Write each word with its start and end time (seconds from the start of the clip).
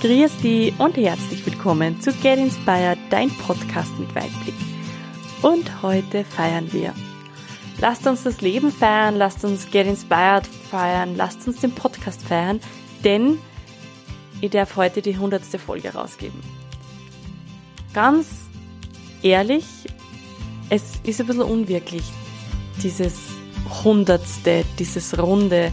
Grüß 0.00 0.38
dich 0.38 0.72
und 0.80 0.96
herzlich 0.96 1.44
willkommen 1.44 2.00
zu 2.00 2.10
Get 2.12 2.38
Inspired, 2.38 2.98
dein 3.10 3.28
Podcast 3.30 3.98
mit 3.98 4.14
Weitblick. 4.14 4.54
Und 5.42 5.82
heute 5.82 6.24
feiern 6.24 6.72
wir. 6.72 6.94
Lasst 7.78 8.06
uns 8.06 8.22
das 8.22 8.40
Leben 8.40 8.72
feiern, 8.72 9.16
lasst 9.16 9.44
uns 9.44 9.70
Get 9.70 9.86
Inspired 9.86 10.46
feiern, 10.46 11.16
lasst 11.16 11.46
uns 11.46 11.60
den 11.60 11.72
Podcast 11.72 12.22
feiern, 12.22 12.60
denn 13.04 13.38
ich 14.40 14.50
darf 14.50 14.76
heute 14.76 15.02
die 15.02 15.18
hundertste 15.18 15.58
Folge 15.58 15.92
rausgeben. 15.92 16.40
Ganz 17.92 18.26
ehrlich, 19.22 19.66
es 20.70 21.00
ist 21.04 21.20
ein 21.20 21.26
bisschen 21.26 21.42
unwirklich, 21.42 22.04
dieses 22.82 23.14
hundertste, 23.84 24.64
dieses 24.78 25.18
Runde. 25.18 25.72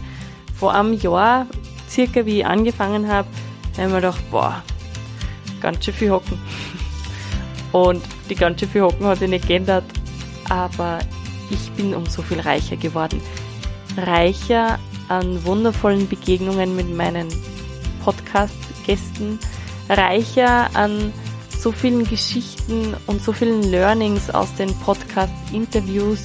Vor 0.58 0.74
einem 0.74 0.92
Jahr, 0.92 1.46
circa 1.88 2.26
wie 2.26 2.40
ich 2.40 2.46
angefangen 2.46 3.08
habe, 3.08 3.28
da 3.78 3.84
haben 3.84 3.92
wir 3.92 4.00
gedacht, 4.00 4.30
boah, 4.32 4.60
ganz 5.60 5.84
schön 5.84 5.94
viel 5.94 6.10
Hocken. 6.10 6.36
Und 7.70 8.02
die 8.28 8.34
ganz 8.34 8.58
schön 8.58 8.68
viel 8.68 8.82
Hocken 8.82 9.06
hat 9.06 9.20
sich 9.20 9.30
nicht 9.30 9.46
geändert, 9.46 9.84
aber 10.48 10.98
ich 11.48 11.70
bin 11.72 11.94
um 11.94 12.04
so 12.04 12.20
viel 12.22 12.40
reicher 12.40 12.76
geworden. 12.76 13.22
Reicher 13.96 14.80
an 15.08 15.44
wundervollen 15.44 16.08
Begegnungen 16.08 16.74
mit 16.74 16.92
meinen 16.92 17.28
Podcast-Gästen, 18.02 19.38
reicher 19.88 20.68
an 20.74 21.12
so 21.56 21.70
vielen 21.70 22.04
Geschichten 22.04 22.96
und 23.06 23.22
so 23.22 23.32
vielen 23.32 23.62
Learnings 23.62 24.28
aus 24.28 24.52
den 24.56 24.74
Podcast-Interviews, 24.80 26.24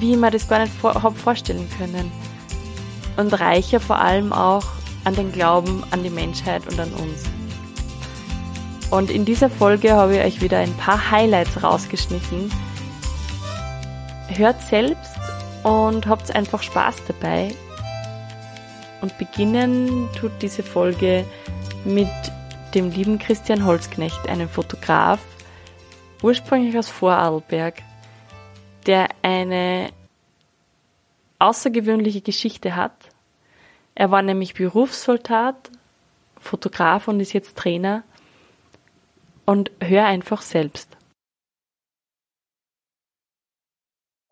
wie 0.00 0.14
ich 0.14 0.18
mir 0.18 0.32
das 0.32 0.48
gar 0.48 0.58
nicht 0.58 0.74
vor, 0.74 1.00
habe 1.00 1.14
vorstellen 1.14 1.68
können. 1.78 2.10
Und 3.16 3.38
reicher 3.38 3.78
vor 3.78 4.00
allem 4.00 4.32
auch 4.32 4.64
an 5.04 5.14
den 5.14 5.32
Glauben 5.32 5.84
an 5.90 6.02
die 6.02 6.10
Menschheit 6.10 6.66
und 6.66 6.80
an 6.80 6.92
uns. 6.94 7.24
Und 8.90 9.10
in 9.10 9.24
dieser 9.24 9.50
Folge 9.50 9.92
habe 9.92 10.16
ich 10.16 10.24
euch 10.24 10.40
wieder 10.40 10.58
ein 10.58 10.74
paar 10.74 11.10
Highlights 11.10 11.62
rausgeschnitten. 11.62 12.50
Hört 14.28 14.60
selbst 14.62 15.18
und 15.62 16.06
habt 16.06 16.34
einfach 16.34 16.62
Spaß 16.62 16.96
dabei. 17.08 17.54
Und 19.00 19.18
beginnen 19.18 20.08
tut 20.18 20.32
diese 20.40 20.62
Folge 20.62 21.24
mit 21.84 22.08
dem 22.74 22.90
lieben 22.90 23.18
Christian 23.18 23.64
Holzknecht, 23.64 24.28
einem 24.28 24.48
Fotograf, 24.48 25.20
ursprünglich 26.22 26.76
aus 26.78 26.88
Vorarlberg, 26.88 27.82
der 28.86 29.08
eine 29.22 29.90
außergewöhnliche 31.38 32.22
Geschichte 32.22 32.76
hat 32.76 33.03
er 33.94 34.10
war 34.10 34.22
nämlich 34.22 34.54
Berufssoldat, 34.54 35.70
Fotograf 36.38 37.08
und 37.08 37.20
ist 37.20 37.32
jetzt 37.32 37.56
Trainer. 37.56 38.04
Und 39.46 39.70
hör 39.80 40.06
einfach 40.06 40.42
selbst. 40.42 40.96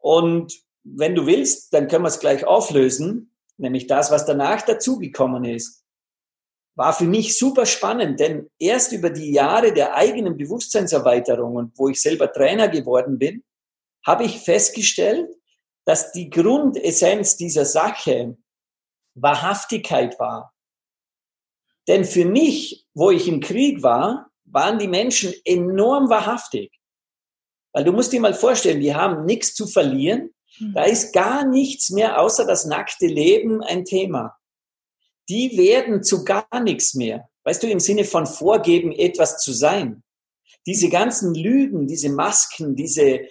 Und 0.01 0.55
wenn 0.85 1.15
du 1.15 1.27
willst, 1.27 1.73
dann 1.75 1.87
können 1.87 2.05
wir 2.05 2.09
es 2.09 2.19
gleich 2.19 2.45
auflösen, 2.45 3.31
nämlich 3.57 3.87
das, 3.87 4.11
was 4.11 4.27
danach 4.27 4.63
dazugekommen 4.63 5.45
ist. 5.45 5.85
War 6.75 6.93
für 6.95 7.05
mich 7.05 7.39
super 7.39 7.67
spannend, 7.67 8.19
denn 8.19 8.51
erst 8.59 8.93
über 8.93 9.11
die 9.11 9.33
Jahre 9.33 9.73
der 9.73 9.95
eigenen 9.95 10.37
Bewusstseinserweiterung 10.39 11.57
und 11.57 11.79
wo 11.79 11.89
ich 11.89 12.01
selber 12.01 12.33
Trainer 12.33 12.69
geworden 12.69 13.19
bin, 13.19 13.45
habe 14.05 14.25
ich 14.25 14.41
festgestellt, 14.41 15.31
dass 15.85 16.13
die 16.13 16.31
Grundessenz 16.31 17.37
dieser 17.37 17.67
Sache 17.67 18.37
Wahrhaftigkeit 19.15 20.19
war. 20.19 20.53
Denn 21.89 22.05
für 22.05 22.25
mich, 22.25 22.87
wo 22.95 23.11
ich 23.11 23.29
im 23.29 23.41
Krieg 23.41 23.83
war, 23.83 24.31
waren 24.45 24.79
die 24.79 24.89
Menschen 24.89 25.33
enorm 25.45 26.09
wahrhaftig. 26.09 26.73
Weil 27.73 27.85
du 27.85 27.93
musst 27.93 28.13
dir 28.13 28.21
mal 28.21 28.35
vorstellen, 28.35 28.81
die 28.81 28.95
haben 28.95 29.25
nichts 29.25 29.55
zu 29.55 29.67
verlieren. 29.67 30.35
Hm. 30.59 30.75
Da 30.75 30.85
ist 30.85 31.13
gar 31.13 31.47
nichts 31.47 31.91
mehr 31.91 32.21
außer 32.21 32.47
das 32.47 32.67
nackte 32.67 33.07
Leben 33.07 33.63
ein 33.63 33.85
Thema. 33.85 34.37
Die 35.29 35.57
werden 35.57 36.03
zu 36.03 36.25
gar 36.25 36.61
nichts 36.63 36.95
mehr. 36.95 37.29
Weißt 37.45 37.63
du, 37.63 37.69
im 37.69 37.81
Sinne 37.81 38.05
von 38.05 38.27
vorgeben, 38.27 38.93
etwas 38.93 39.39
zu 39.39 39.53
sein. 39.53 40.03
Diese 40.67 40.91
ganzen 40.91 41.35
Lügen, 41.35 41.89
diese 41.89 42.11
Masken, 42.11 42.77
diese, 42.77 43.23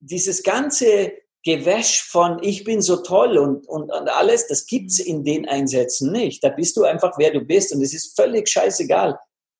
dieses 0.00 0.42
ganze 0.42 1.12
Gewäsch 1.42 2.02
von 2.02 2.42
ich 2.42 2.64
bin 2.64 2.82
so 2.82 2.98
toll 2.98 3.38
und, 3.38 3.66
und, 3.66 3.90
und 3.90 4.08
alles, 4.08 4.46
das 4.46 4.66
gibt's 4.66 4.98
in 4.98 5.24
den 5.24 5.48
Einsätzen 5.48 6.12
nicht. 6.12 6.44
Da 6.44 6.50
bist 6.50 6.76
du 6.76 6.84
einfach, 6.84 7.16
wer 7.16 7.30
du 7.30 7.40
bist 7.40 7.74
und 7.74 7.82
es 7.82 7.94
ist 7.94 8.14
völlig 8.14 8.48
scheißegal, 8.48 9.18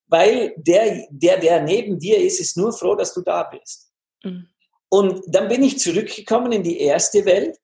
weil 0.09 0.55
der, 0.57 1.07
der, 1.11 1.39
der 1.39 1.63
neben 1.63 1.99
dir 1.99 2.19
ist, 2.19 2.39
ist 2.39 2.57
nur 2.57 2.73
froh, 2.73 2.95
dass 2.95 3.15
du 3.15 3.23
da 3.23 3.45
bist. 3.45 3.91
Mhm. 4.23 4.49
Und 4.91 5.23
dann 5.29 5.49
bin 5.49 5.63
ich 5.63 5.79
zurückgekommen 5.79 6.53
in 6.53 6.63
die 6.63 6.81
erste 6.81 7.25
Welt 7.25 7.57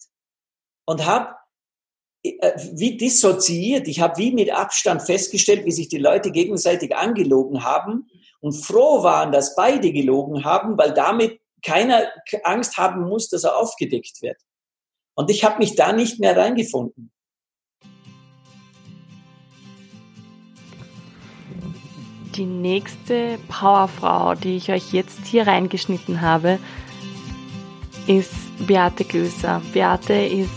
und 0.86 1.04
habe 1.04 1.34
äh, 2.22 2.52
wie 2.72 2.96
dissoziiert, 2.96 3.86
ich 3.88 4.00
habe 4.00 4.16
wie 4.16 4.32
mit 4.32 4.50
Abstand 4.50 5.02
festgestellt, 5.02 5.64
wie 5.64 5.72
sich 5.72 5.88
die 5.88 5.98
Leute 5.98 6.30
gegenseitig 6.30 6.96
angelogen 6.96 7.64
haben 7.64 8.08
und 8.40 8.52
froh 8.52 9.02
waren, 9.02 9.32
dass 9.32 9.56
beide 9.56 9.92
gelogen 9.92 10.44
haben, 10.44 10.78
weil 10.78 10.94
damit 10.94 11.40
keiner 11.62 12.10
Angst 12.44 12.76
haben 12.76 13.08
muss, 13.08 13.28
dass 13.28 13.44
er 13.44 13.56
aufgedeckt 13.56 14.22
wird. 14.22 14.40
Und 15.14 15.30
ich 15.30 15.44
habe 15.44 15.58
mich 15.58 15.74
da 15.74 15.92
nicht 15.92 16.20
mehr 16.20 16.36
reingefunden. 16.36 17.10
Die 22.36 22.44
nächste 22.44 23.38
Powerfrau, 23.48 24.34
die 24.34 24.58
ich 24.58 24.70
euch 24.70 24.92
jetzt 24.92 25.24
hier 25.24 25.46
reingeschnitten 25.46 26.20
habe, 26.20 26.58
ist 28.06 28.34
Beate 28.66 29.04
Göser. 29.04 29.62
Beate 29.72 30.12
ist 30.12 30.50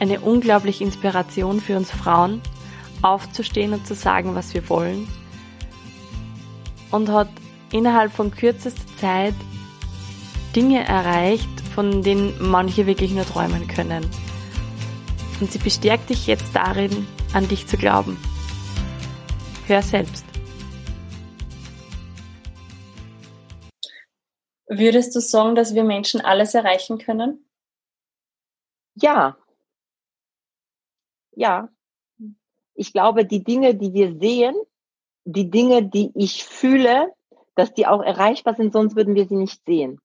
eine 0.00 0.20
unglaubliche 0.20 0.82
Inspiration 0.82 1.60
für 1.60 1.76
uns 1.76 1.92
Frauen, 1.92 2.42
aufzustehen 3.02 3.72
und 3.72 3.86
zu 3.86 3.94
sagen, 3.94 4.34
was 4.34 4.52
wir 4.52 4.68
wollen. 4.68 5.06
Und 6.90 7.08
hat 7.08 7.28
innerhalb 7.72 8.12
von 8.12 8.30
kürzester 8.30 8.86
Zeit 8.98 9.34
Dinge 10.54 10.84
erreicht, 10.84 11.48
von 11.74 12.02
denen 12.02 12.34
manche 12.40 12.86
wirklich 12.86 13.12
nur 13.12 13.24
träumen 13.24 13.66
können. 13.66 14.06
Und 15.40 15.50
sie 15.50 15.58
bestärkt 15.58 16.10
dich 16.10 16.26
jetzt 16.26 16.54
darin, 16.54 17.06
an 17.32 17.48
dich 17.48 17.66
zu 17.66 17.76
glauben. 17.76 18.16
Hör 19.66 19.82
selbst. 19.82 20.24
Würdest 24.68 25.14
du 25.14 25.20
sagen, 25.20 25.54
dass 25.54 25.74
wir 25.74 25.84
Menschen 25.84 26.20
alles 26.20 26.54
erreichen 26.54 26.98
können? 26.98 27.46
Ja. 28.94 29.36
Ja. 31.34 31.68
Ich 32.74 32.92
glaube, 32.92 33.26
die 33.26 33.44
Dinge, 33.44 33.74
die 33.74 33.92
wir 33.92 34.18
sehen, 34.18 34.54
die 35.24 35.50
Dinge, 35.50 35.82
die 35.82 36.10
ich 36.14 36.44
fühle, 36.44 37.12
dass 37.54 37.74
die 37.74 37.86
auch 37.86 38.02
erreichbar 38.02 38.54
sind, 38.54 38.72
sonst 38.72 38.96
würden 38.96 39.14
wir 39.14 39.26
sie 39.26 39.36
nicht 39.36 39.64
sehen. 39.66 39.98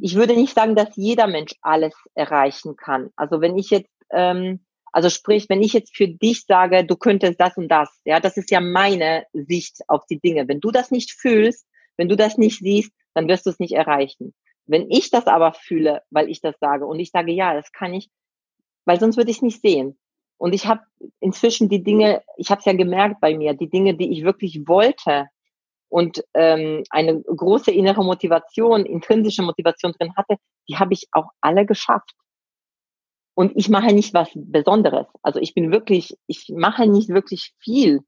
Ich 0.00 0.16
würde 0.16 0.34
nicht 0.34 0.54
sagen, 0.54 0.74
dass 0.74 0.96
jeder 0.96 1.26
Mensch 1.26 1.52
alles 1.62 1.94
erreichen 2.14 2.76
kann. 2.76 3.10
Also 3.16 3.40
wenn 3.40 3.56
ich 3.56 3.70
jetzt, 3.70 3.90
ähm, 4.10 4.64
also 4.92 5.08
sprich, 5.08 5.48
wenn 5.48 5.62
ich 5.62 5.72
jetzt 5.72 5.96
für 5.96 6.08
dich 6.08 6.44
sage, 6.46 6.84
du 6.84 6.96
könntest 6.96 7.40
das 7.40 7.56
und 7.56 7.68
das, 7.68 7.90
ja, 8.04 8.20
das 8.20 8.36
ist 8.36 8.50
ja 8.50 8.60
meine 8.60 9.24
Sicht 9.32 9.80
auf 9.88 10.06
die 10.06 10.18
Dinge. 10.18 10.48
Wenn 10.48 10.60
du 10.60 10.70
das 10.70 10.90
nicht 10.90 11.12
fühlst, 11.12 11.66
wenn 11.96 12.08
du 12.08 12.16
das 12.16 12.38
nicht 12.38 12.58
siehst, 12.58 12.92
dann 13.12 13.28
wirst 13.28 13.46
du 13.46 13.50
es 13.50 13.60
nicht 13.60 13.74
erreichen. 13.74 14.34
Wenn 14.66 14.90
ich 14.90 15.10
das 15.10 15.26
aber 15.26 15.52
fühle, 15.52 16.02
weil 16.10 16.28
ich 16.28 16.40
das 16.40 16.56
sage 16.58 16.86
und 16.86 16.98
ich 16.98 17.10
sage, 17.10 17.32
ja, 17.32 17.54
das 17.54 17.70
kann 17.72 17.94
ich, 17.94 18.08
weil 18.84 18.98
sonst 18.98 19.16
würde 19.16 19.30
ich 19.30 19.38
es 19.38 19.42
nicht 19.42 19.60
sehen. 19.60 19.98
Und 20.36 20.52
ich 20.52 20.66
habe 20.66 20.82
inzwischen 21.20 21.68
die 21.68 21.82
Dinge, 21.82 22.22
ich 22.36 22.50
habe 22.50 22.58
es 22.58 22.64
ja 22.64 22.72
gemerkt 22.72 23.20
bei 23.20 23.36
mir, 23.36 23.54
die 23.54 23.70
Dinge, 23.70 23.94
die 23.94 24.10
ich 24.12 24.24
wirklich 24.24 24.66
wollte, 24.66 25.28
und 25.94 26.24
ähm, 26.34 26.82
eine 26.90 27.22
große 27.22 27.70
innere 27.70 28.02
Motivation, 28.02 28.84
intrinsische 28.84 29.42
Motivation 29.42 29.92
drin 29.92 30.16
hatte, 30.16 30.38
die 30.68 30.76
habe 30.76 30.92
ich 30.92 31.06
auch 31.12 31.28
alle 31.40 31.66
geschafft. 31.66 32.10
Und 33.34 33.52
ich 33.54 33.68
mache 33.68 33.94
nicht 33.94 34.12
was 34.12 34.28
Besonderes. 34.34 35.06
Also 35.22 35.38
ich 35.38 35.54
bin 35.54 35.70
wirklich, 35.70 36.18
ich 36.26 36.48
mache 36.48 36.88
nicht 36.88 37.10
wirklich 37.10 37.54
viel 37.60 38.00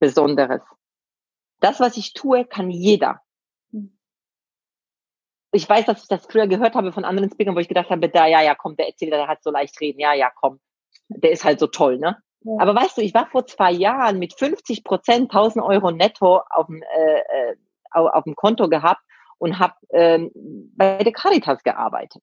Besonderes. 0.00 0.62
Das, 1.60 1.78
was 1.78 1.96
ich 1.96 2.12
tue, 2.12 2.44
kann 2.44 2.72
jeder. 2.72 3.20
Ich 5.52 5.68
weiß, 5.68 5.86
dass 5.86 6.02
ich 6.02 6.08
das 6.08 6.26
früher 6.26 6.48
gehört 6.48 6.74
habe 6.74 6.90
von 6.90 7.04
anderen 7.04 7.30
Speakern, 7.30 7.54
wo 7.54 7.60
ich 7.60 7.68
gedacht 7.68 7.90
habe, 7.90 8.08
da, 8.08 8.26
ja, 8.26 8.42
ja, 8.42 8.56
komm, 8.56 8.74
der 8.74 8.88
erzählt, 8.88 9.12
der 9.12 9.28
hat 9.28 9.44
so 9.44 9.52
leicht 9.52 9.80
reden, 9.80 10.00
ja, 10.00 10.12
ja, 10.12 10.32
komm, 10.34 10.58
der 11.06 11.30
ist 11.30 11.44
halt 11.44 11.60
so 11.60 11.68
toll, 11.68 11.98
ne? 11.98 12.20
Aber 12.58 12.74
weißt 12.74 12.98
du, 12.98 13.02
ich 13.02 13.14
war 13.14 13.26
vor 13.26 13.46
zwei 13.46 13.72
Jahren 13.72 14.18
mit 14.18 14.38
50 14.38 14.84
Prozent 14.84 15.30
1000 15.32 15.64
Euro 15.64 15.90
netto 15.90 16.40
auf 16.50 16.66
dem, 16.66 16.82
äh, 16.82 17.50
äh 17.50 17.56
auf 17.90 18.24
dem 18.24 18.34
Konto 18.34 18.68
gehabt 18.68 19.02
und 19.38 19.58
habe 19.58 19.74
ähm, 19.90 20.30
bei 20.76 20.98
der 20.98 21.12
Caritas 21.12 21.62
gearbeitet. 21.62 22.22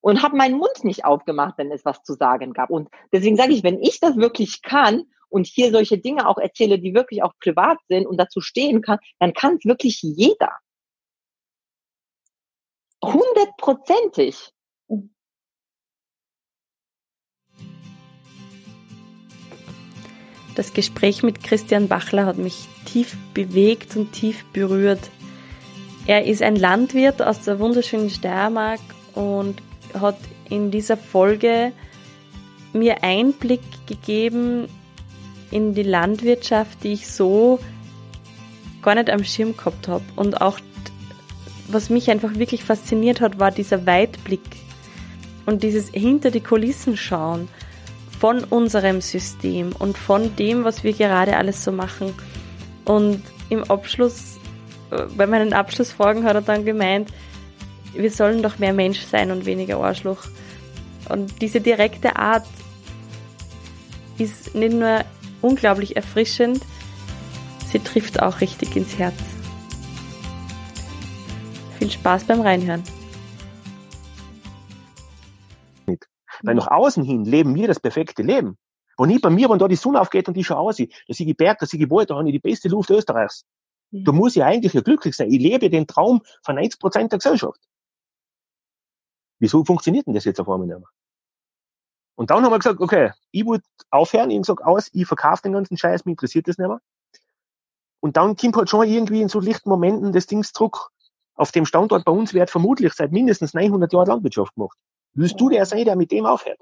Und 0.00 0.22
habe 0.22 0.36
meinen 0.36 0.58
Mund 0.58 0.84
nicht 0.84 1.04
aufgemacht, 1.04 1.54
wenn 1.56 1.72
es 1.72 1.84
was 1.84 2.02
zu 2.02 2.12
sagen 2.12 2.52
gab. 2.52 2.70
Und 2.70 2.88
deswegen 3.12 3.36
sage 3.36 3.52
ich, 3.52 3.64
wenn 3.64 3.80
ich 3.80 4.00
das 4.00 4.16
wirklich 4.16 4.62
kann 4.62 5.04
und 5.28 5.46
hier 5.46 5.72
solche 5.72 5.98
Dinge 5.98 6.28
auch 6.28 6.38
erzähle, 6.38 6.78
die 6.78 6.94
wirklich 6.94 7.22
auch 7.22 7.32
privat 7.40 7.78
sind 7.88 8.06
und 8.06 8.18
dazu 8.18 8.40
stehen 8.40 8.82
kann, 8.82 8.98
dann 9.18 9.32
kann 9.32 9.56
es 9.56 9.64
wirklich 9.64 10.02
jeder. 10.02 10.52
Hundertprozentig. 13.02 14.53
Das 20.54 20.72
Gespräch 20.72 21.22
mit 21.22 21.42
Christian 21.42 21.88
Bachler 21.88 22.26
hat 22.26 22.38
mich 22.38 22.68
tief 22.84 23.16
bewegt 23.32 23.96
und 23.96 24.12
tief 24.12 24.44
berührt. 24.52 25.10
Er 26.06 26.26
ist 26.26 26.42
ein 26.42 26.56
Landwirt 26.56 27.22
aus 27.22 27.42
der 27.42 27.58
wunderschönen 27.58 28.10
Steiermark 28.10 28.80
und 29.14 29.56
hat 29.98 30.18
in 30.48 30.70
dieser 30.70 30.96
Folge 30.96 31.72
mir 32.72 33.02
Einblick 33.02 33.62
gegeben 33.86 34.68
in 35.50 35.74
die 35.74 35.82
Landwirtschaft, 35.82 36.84
die 36.84 36.92
ich 36.92 37.08
so 37.08 37.58
gar 38.82 38.94
nicht 38.94 39.10
am 39.10 39.24
Schirm 39.24 39.56
gehabt 39.56 39.88
habe. 39.88 40.04
Und 40.14 40.40
auch, 40.40 40.58
was 41.68 41.90
mich 41.90 42.10
einfach 42.10 42.34
wirklich 42.34 42.64
fasziniert 42.64 43.20
hat, 43.20 43.38
war 43.38 43.50
dieser 43.50 43.86
Weitblick 43.86 44.42
und 45.46 45.62
dieses 45.62 45.88
hinter 45.90 46.30
die 46.30 46.40
Kulissen 46.40 46.96
schauen 46.96 47.48
von 48.24 48.42
unserem 48.42 49.02
System 49.02 49.72
und 49.78 49.98
von 49.98 50.34
dem, 50.36 50.64
was 50.64 50.82
wir 50.82 50.94
gerade 50.94 51.36
alles 51.36 51.62
so 51.62 51.70
machen. 51.70 52.14
Und 52.86 53.22
im 53.50 53.64
Abschluss, 53.64 54.38
äh, 54.90 55.02
bei 55.14 55.26
meinen 55.26 55.52
Abschlussfragen 55.52 56.24
hat 56.24 56.34
er 56.34 56.40
dann 56.40 56.64
gemeint, 56.64 57.12
wir 57.92 58.10
sollen 58.10 58.42
doch 58.42 58.58
mehr 58.58 58.72
Mensch 58.72 59.02
sein 59.02 59.30
und 59.30 59.44
weniger 59.44 59.76
Arschloch. 59.76 60.24
Und 61.10 61.42
diese 61.42 61.60
direkte 61.60 62.16
Art 62.16 62.46
ist 64.16 64.54
nicht 64.54 64.72
nur 64.72 65.04
unglaublich 65.42 65.94
erfrischend, 65.94 66.62
sie 67.70 67.78
trifft 67.78 68.22
auch 68.22 68.40
richtig 68.40 68.74
ins 68.74 68.98
Herz. 68.98 69.16
Viel 71.78 71.90
Spaß 71.90 72.24
beim 72.24 72.40
Reinhören. 72.40 72.84
Weil 76.42 76.54
nach 76.54 76.68
außen 76.68 77.04
hin 77.04 77.24
leben 77.24 77.54
wir 77.54 77.68
das 77.68 77.80
perfekte 77.80 78.22
Leben. 78.22 78.58
Und 78.96 79.08
nicht 79.08 79.22
bei 79.22 79.30
mir, 79.30 79.48
wenn 79.50 79.58
da 79.58 79.68
die 79.68 79.76
Sonne 79.76 80.00
aufgeht 80.00 80.28
und 80.28 80.36
ich 80.36 80.46
schon 80.46 80.56
aussiehe, 80.56 80.88
da 81.08 81.14
sehe 81.14 81.26
ich 81.26 81.36
Berg, 81.36 81.58
da 81.58 81.66
sehe 81.66 81.80
ich 81.80 81.90
Wald, 81.90 82.10
da 82.10 82.16
habe 82.16 82.28
ich 82.28 82.32
die 82.32 82.38
beste 82.38 82.68
Luft 82.68 82.90
Österreichs. 82.90 83.44
Da 83.90 84.12
muss 84.12 84.34
ich 84.34 84.42
eigentlich 84.42 84.72
ja 84.72 84.80
glücklich 84.80 85.14
sein. 85.14 85.30
Ich 85.30 85.40
lebe 85.40 85.70
den 85.70 85.86
Traum 85.86 86.22
von 86.42 86.56
90 86.56 86.80
Prozent 86.80 87.12
der 87.12 87.18
Gesellschaft. 87.18 87.60
Wieso 89.38 89.64
funktioniert 89.64 90.06
denn 90.06 90.14
das 90.14 90.24
jetzt 90.24 90.40
auf 90.40 90.48
einmal 90.48 90.66
nicht 90.66 90.78
mehr? 90.78 90.88
Und 92.16 92.30
dann 92.30 92.44
haben 92.44 92.52
wir 92.52 92.58
gesagt, 92.58 92.80
okay, 92.80 93.12
ich 93.30 93.44
wollte 93.44 93.64
aufhören, 93.90 94.30
ich 94.30 94.38
gesagt, 94.38 94.64
aus, 94.64 94.88
ich 94.92 95.06
verkaufe 95.06 95.42
den 95.42 95.52
ganzen 95.52 95.76
Scheiß, 95.76 96.04
mich 96.04 96.12
interessiert 96.12 96.48
das 96.48 96.58
nicht 96.58 96.68
mehr. 96.68 96.80
Und 98.00 98.16
dann 98.16 98.36
kommt 98.36 98.56
halt 98.56 98.70
schon 98.70 98.86
irgendwie 98.86 99.20
in 99.20 99.28
so 99.28 99.40
lichten 99.40 99.68
Momenten 99.68 100.12
das 100.12 100.26
Ding 100.26 100.42
zurück. 100.44 100.90
Auf 101.34 101.52
dem 101.52 101.66
Standort 101.66 102.04
bei 102.04 102.12
uns 102.12 102.34
wird 102.34 102.50
vermutlich 102.50 102.92
seit 102.92 103.12
mindestens 103.12 103.54
900 103.54 103.92
Jahren 103.92 104.06
Landwirtschaft 104.06 104.54
gemacht. 104.54 104.76
Willst 105.14 105.40
du 105.40 105.48
der 105.48 105.64
sein, 105.66 105.84
der 105.84 105.96
mit 105.96 106.10
dem 106.10 106.26
aufhört? 106.26 106.60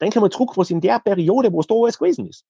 Denke 0.00 0.20
mal 0.20 0.30
zurück, 0.30 0.56
was 0.56 0.70
in 0.70 0.80
der 0.80 0.98
Periode, 1.00 1.52
wo 1.52 1.60
es 1.60 1.66
da 1.66 1.74
alles 1.74 1.98
gewesen 1.98 2.28
ist. 2.28 2.44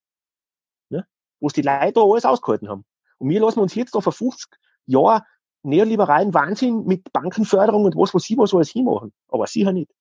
Ne? 0.90 1.06
Wo 1.40 1.46
es 1.46 1.52
die 1.52 1.62
Leute 1.62 1.92
da 1.92 2.02
alles 2.02 2.24
ausgehalten 2.24 2.68
haben. 2.68 2.84
Und 3.18 3.30
wir 3.30 3.40
lassen 3.40 3.60
uns 3.60 3.74
jetzt 3.74 3.94
da 3.94 4.00
vor 4.00 4.12
50 4.12 4.50
Jahren 4.86 5.22
neoliberalen 5.62 6.32
Wahnsinn 6.32 6.84
mit 6.84 7.12
Bankenförderung 7.12 7.84
und 7.84 7.96
was, 7.96 8.14
was 8.14 8.22
sie 8.22 8.38
was 8.38 8.54
alles 8.54 8.70
hinmachen. 8.70 9.12
Aber 9.28 9.46
sicher 9.46 9.72
nicht. 9.72 9.92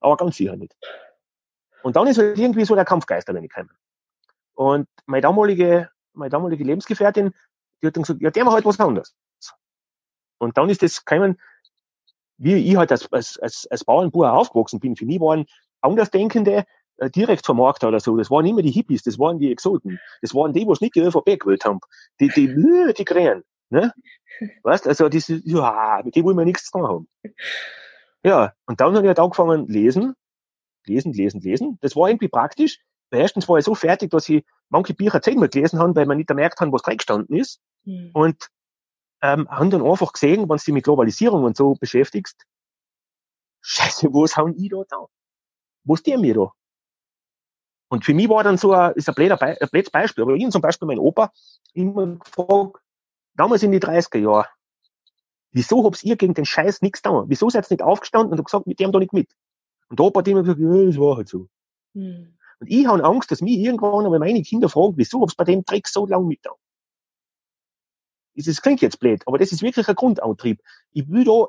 Aber 0.00 0.16
ganz 0.16 0.36
sicher 0.36 0.56
nicht. 0.56 0.76
Und 1.82 1.96
dann 1.96 2.06
ist 2.06 2.18
halt 2.18 2.38
irgendwie 2.38 2.64
so 2.64 2.74
der 2.74 2.84
Kampfgeist 2.84 3.28
da 3.28 3.32
gekommen. 3.32 3.70
Und 4.54 4.88
meine 5.06 5.22
damalige, 5.22 5.90
meine 6.12 6.30
damalige 6.30 6.64
Lebensgefährtin, 6.64 7.32
die 7.80 7.86
hat 7.86 7.96
dann 7.96 8.02
gesagt, 8.02 8.20
ja, 8.20 8.30
der 8.30 8.44
macht 8.44 8.54
halt 8.54 8.64
was 8.64 8.80
anderes. 8.80 9.14
Und 10.38 10.58
dann 10.58 10.68
ist 10.68 10.82
das 10.82 11.04
gekommen, 11.04 11.40
wie 12.42 12.54
ich 12.56 12.76
halt 12.76 12.90
als, 12.90 13.10
als, 13.12 13.38
als, 13.38 13.66
als 13.70 13.84
Bauernbauer 13.84 14.32
aufgewachsen 14.32 14.80
bin. 14.80 14.96
Für 14.96 15.06
mich 15.06 15.20
waren 15.20 15.46
Andersdenkende 15.80 16.64
äh, 16.96 17.10
direkt 17.10 17.46
vom 17.46 17.58
Markt 17.58 17.84
oder 17.84 18.00
so. 18.00 18.16
Das 18.16 18.30
waren 18.30 18.44
immer 18.46 18.62
die 18.62 18.70
Hippies, 18.70 19.02
das 19.02 19.18
waren 19.18 19.38
die 19.38 19.52
Exoten. 19.52 20.00
Das 20.20 20.34
waren 20.34 20.52
die, 20.52 20.66
was 20.66 20.80
nicht 20.80 20.96
die 20.96 21.00
ÖVP 21.00 21.38
gewählt 21.38 21.64
haben. 21.64 21.78
Die, 22.20 22.28
die, 22.28 22.48
die, 22.48 22.94
die 22.96 23.04
Krähen. 23.04 23.44
Ne? 23.70 23.92
Weißt, 24.64 24.88
also 24.88 25.08
diese, 25.08 25.40
ja, 25.44 26.00
mit 26.04 26.16
dem 26.16 26.24
wollen 26.24 26.36
wir 26.36 26.44
nichts 26.44 26.64
zu 26.64 26.72
tun 26.72 26.88
haben. 26.88 27.08
Ja, 28.24 28.52
und 28.66 28.80
dann 28.80 28.94
habe 28.94 29.06
ich 29.06 29.08
halt 29.08 29.20
angefangen 29.20 29.68
lesen, 29.68 30.14
lesen, 30.86 31.12
lesen, 31.12 31.40
lesen. 31.40 31.78
Das 31.80 31.94
war 31.94 32.08
irgendwie 32.08 32.28
praktisch. 32.28 32.80
Weil 33.10 33.20
erstens 33.20 33.48
war 33.48 33.58
ich 33.58 33.64
so 33.64 33.74
fertig, 33.74 34.10
dass 34.10 34.28
ich 34.28 34.44
manche 34.68 34.94
Bücher 34.94 35.20
zehnmal 35.22 35.48
gelesen 35.48 35.78
habe, 35.78 35.94
weil 35.94 36.06
man 36.06 36.16
nicht 36.16 36.28
gemerkt 36.28 36.60
hat, 36.60 36.72
was 36.72 36.82
drin 36.82 36.96
gestanden 36.96 37.36
ist. 37.36 37.60
Mhm. 37.84 38.10
Und 38.14 38.48
ähm, 39.22 39.48
haben 39.48 39.70
dann 39.70 39.86
einfach 39.86 40.12
gesehen, 40.12 40.42
wenn 40.42 40.48
du 40.48 40.56
dich 40.56 40.74
mit 40.74 40.84
Globalisierung 40.84 41.44
und 41.44 41.56
so 41.56 41.74
beschäftigst, 41.74 42.44
scheiße, 43.60 44.08
was 44.08 44.36
hauen 44.36 44.54
ich 44.58 44.68
da 44.68 44.82
da? 44.88 45.06
Was 45.84 46.02
die 46.02 46.16
mir 46.16 46.34
da? 46.34 46.52
Und 47.88 48.04
für 48.04 48.14
mich 48.14 48.28
war 48.28 48.42
dann 48.42 48.58
so 48.58 48.72
ein, 48.72 48.92
ist 48.94 49.08
ein 49.08 49.14
blöder 49.14 49.36
Be 49.36 49.56
ein 49.60 49.68
blödes 49.70 49.90
Beispiel, 49.90 50.24
aber 50.24 50.34
ich 50.34 50.50
zum 50.50 50.62
Beispiel 50.62 50.88
mein 50.88 50.98
Opa 50.98 51.30
immer 51.72 52.16
gefragt, 52.16 52.82
damals 53.34 53.62
in 53.62 53.70
die 53.70 53.80
30er 53.80 54.18
Jahre, 54.18 54.48
wieso 55.52 55.84
hab's 55.84 56.02
ihr 56.02 56.16
gegen 56.16 56.34
den 56.34 56.44
Scheiß 56.44 56.82
nichts 56.82 57.02
da? 57.02 57.24
Wieso 57.26 57.48
seid 57.48 57.66
ihr 57.66 57.74
nicht 57.74 57.82
aufgestanden 57.82 58.32
und 58.32 58.38
habt 58.38 58.48
gesagt, 58.48 58.66
mit 58.66 58.80
dem 58.80 58.92
da 58.92 58.98
nicht 58.98 59.12
mit? 59.12 59.30
Und 59.88 59.98
der 59.98 60.06
Opa 60.06 60.20
hat 60.20 60.28
immer 60.28 60.42
gesagt, 60.42 60.58
ja, 60.58 60.84
das 60.84 60.98
war 60.98 61.16
halt 61.18 61.28
so. 61.28 61.48
Hm. 61.94 62.34
Und 62.60 62.66
ich 62.66 62.86
habe 62.86 63.04
Angst, 63.04 63.30
dass 63.30 63.42
mich 63.42 63.58
irgendwann 63.58 64.06
einmal 64.06 64.18
meine 64.18 64.42
Kinder 64.42 64.68
fragen, 64.68 64.94
wieso 64.96 65.20
hab's 65.20 65.34
bei 65.34 65.44
dem 65.44 65.64
Dreck 65.64 65.86
so 65.86 66.06
lange 66.06 66.26
mit 66.26 66.40
da? 66.42 66.52
Das 68.34 68.62
klingt 68.62 68.80
jetzt 68.80 68.98
blöd, 68.98 69.22
aber 69.26 69.38
das 69.38 69.52
ist 69.52 69.62
wirklich 69.62 69.88
ein 69.88 69.94
Grundantrieb. 69.94 70.60
Ich 70.92 71.08
will 71.08 71.24
da, 71.24 71.46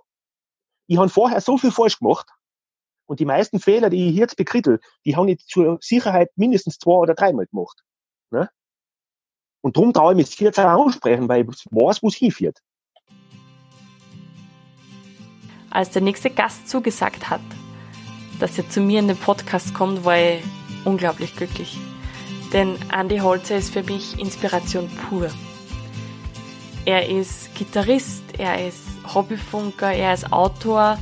ich 0.88 0.98
habe 0.98 1.10
vorher 1.10 1.40
so 1.42 1.58
viel 1.58 1.72
falsch 1.72 2.00
gemacht 2.00 2.28
und 3.06 3.20
die 3.20 3.26
meisten 3.26 3.60
Fehler, 3.60 3.90
die 3.90 4.10
ich 4.10 4.16
jetzt 4.16 4.36
bekrittel, 4.36 4.80
die 5.06 5.16
habe 5.16 5.32
ich 5.32 5.46
zur 5.46 5.78
Sicherheit 5.82 6.30
mindestens 6.36 6.80
zwei 6.80 6.94
oder 6.94 7.14
dreimal 7.14 7.46
gemacht. 7.48 7.84
Ne? 8.32 8.50
Und 9.62 9.78
darum 9.78 9.94
traue 9.94 10.14
ich 10.14 10.18
mich 10.18 10.40
jetzt 10.40 10.60
auch 10.60 10.86
ansprechen, 10.86 11.30
weil 11.30 11.42
ich 11.50 11.66
weiß, 11.72 12.04
wo 12.04 12.08
es 12.10 12.16
hinführt. 12.16 12.60
Als 15.70 15.90
der 15.90 16.02
nächste 16.02 16.30
Gast 16.30 16.68
zugesagt 16.70 17.30
hat, 17.30 17.42
dass 18.40 18.58
er 18.58 18.70
zu 18.70 18.82
mir 18.82 19.00
in 19.00 19.08
den 19.08 19.18
Podcast 19.18 19.74
kommt, 19.74 20.06
war 20.06 20.18
ich 20.18 20.44
unglaublich 20.86 21.36
glücklich. 21.36 21.78
Denn 22.52 22.78
Andy 22.92 23.20
Holzer 23.20 23.56
ist 23.56 23.74
für 23.74 23.84
mich 23.84 24.20
Inspiration 24.20 24.90
pur. 25.10 25.30
Er 26.86 27.08
ist 27.08 27.56
Gitarrist, 27.56 28.24
er 28.38 28.68
ist 28.68 28.82
Hobbyfunker, 29.14 29.92
er 29.94 30.14
ist 30.14 30.34
Autor 30.34 30.98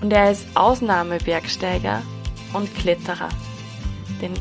und 0.00 0.12
er 0.12 0.32
ist 0.32 0.46
Ausnahmebergsteiger 0.54 2.02
und 2.52 2.74
Kletterer. 2.74 3.28
Denn 4.20 4.32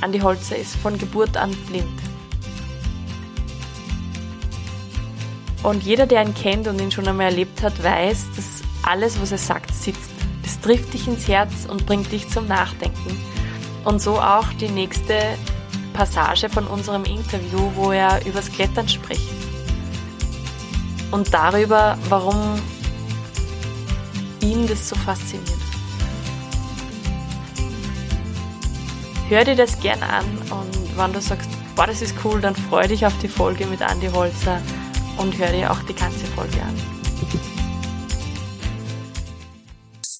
Andi 0.00 0.18
Holzer 0.18 0.56
ist 0.56 0.74
von 0.74 0.98
Geburt 0.98 1.36
an 1.36 1.54
blind. 1.68 2.02
Und 5.62 5.84
jeder, 5.84 6.06
der 6.06 6.22
ihn 6.22 6.34
kennt 6.34 6.66
und 6.66 6.80
ihn 6.80 6.90
schon 6.90 7.06
einmal 7.06 7.26
erlebt 7.26 7.62
hat, 7.62 7.80
weiß, 7.80 8.26
dass 8.34 8.62
alles, 8.82 9.20
was 9.20 9.30
er 9.30 9.38
sagt, 9.38 9.72
sitzt. 9.72 10.10
Das 10.42 10.60
trifft 10.60 10.92
dich 10.92 11.06
ins 11.06 11.28
Herz 11.28 11.66
und 11.68 11.86
bringt 11.86 12.10
dich 12.10 12.28
zum 12.28 12.48
Nachdenken. 12.48 13.16
Und 13.84 14.02
so 14.02 14.20
auch 14.20 14.52
die 14.54 14.68
nächste 14.68 15.14
Passage 15.92 16.48
von 16.48 16.66
unserem 16.66 17.04
Interview, 17.04 17.70
wo 17.74 17.92
er 17.92 18.24
übers 18.26 18.50
Klettern 18.50 18.88
spricht. 18.88 19.28
Und 21.10 21.32
darüber, 21.32 21.98
warum 22.08 22.60
ihn 24.40 24.66
das 24.66 24.88
so 24.88 24.96
fasziniert. 24.96 25.48
Hör 29.28 29.44
dir 29.44 29.56
das 29.56 29.80
gern 29.80 30.02
an 30.02 30.26
und 30.50 30.98
wenn 30.98 31.12
du 31.12 31.20
sagst, 31.20 31.48
boah, 31.74 31.86
das 31.86 32.02
ist 32.02 32.14
cool, 32.24 32.40
dann 32.40 32.54
freu 32.54 32.86
dich 32.86 33.06
auf 33.06 33.16
die 33.20 33.28
Folge 33.28 33.66
mit 33.66 33.80
Andy 33.80 34.08
Holzer 34.08 34.60
und 35.16 35.38
hör 35.38 35.48
dir 35.48 35.70
auch 35.70 35.82
die 35.84 35.94
ganze 35.94 36.26
Folge 36.26 36.60
an. 36.60 36.74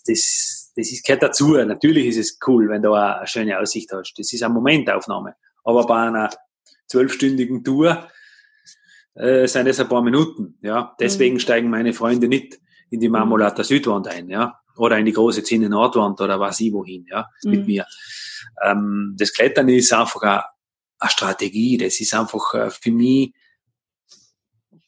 Das, 0.07 0.73
das 0.75 0.93
ist, 0.93 1.05
gehört 1.05 1.23
dazu. 1.23 1.53
Natürlich 1.53 2.07
ist 2.07 2.17
es 2.17 2.39
cool, 2.47 2.69
wenn 2.69 2.83
du 2.83 2.95
eine 2.95 3.27
schöne 3.27 3.59
Aussicht 3.59 3.91
hast. 3.93 4.15
Das 4.17 4.33
ist 4.33 4.43
eine 4.43 4.55
Momentaufnahme. 4.55 5.35
Aber 5.65 5.87
bei 5.87 5.97
einer 5.97 6.31
zwölfstündigen 6.87 7.65
Tour 7.65 8.09
äh, 9.15 9.47
sind 9.47 9.67
es 9.67 9.81
ein 9.81 9.89
paar 9.89 10.03
Minuten. 10.03 10.59
Ja, 10.63 10.95
deswegen 11.01 11.35
mhm. 11.35 11.41
steigen 11.41 11.71
meine 11.71 11.93
Freunde 11.93 12.29
nicht 12.29 12.59
in 12.91 13.01
die 13.01 13.09
Marmolater 13.09 13.65
Südwand 13.65 14.09
ein, 14.09 14.29
ja, 14.29 14.59
oder 14.77 14.99
in 14.99 15.07
die 15.07 15.13
große 15.13 15.43
Zinne 15.43 15.69
Nordwand 15.69 16.21
oder 16.21 16.39
was 16.39 16.61
ich 16.61 16.73
wohin, 16.73 17.07
ja, 17.09 17.27
mhm. 17.45 17.51
mit 17.51 17.67
mir. 17.67 17.87
Ähm, 18.63 19.15
das 19.19 19.33
Klettern 19.33 19.69
ist 19.69 19.93
einfach 19.93 20.23
eine, 20.23 20.45
eine 20.99 21.11
Strategie. 21.11 21.79
Das 21.79 22.01
ist 22.01 22.15
einfach 22.15 22.55
äh, 22.55 22.71
für 22.71 22.91
mich 22.91 23.35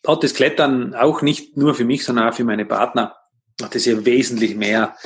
hat 0.06 0.22
das 0.22 0.34
Klettern 0.34 0.94
auch 0.94 1.22
nicht 1.22 1.56
nur 1.56 1.74
für 1.74 1.84
mich, 1.84 2.04
sondern 2.04 2.28
auch 2.28 2.34
für 2.34 2.44
meine 2.44 2.66
Partner 2.66 3.14
hat 3.62 3.74
das 3.74 3.86
ja 3.86 4.04
wesentlich 4.04 4.54
mehr 4.54 4.96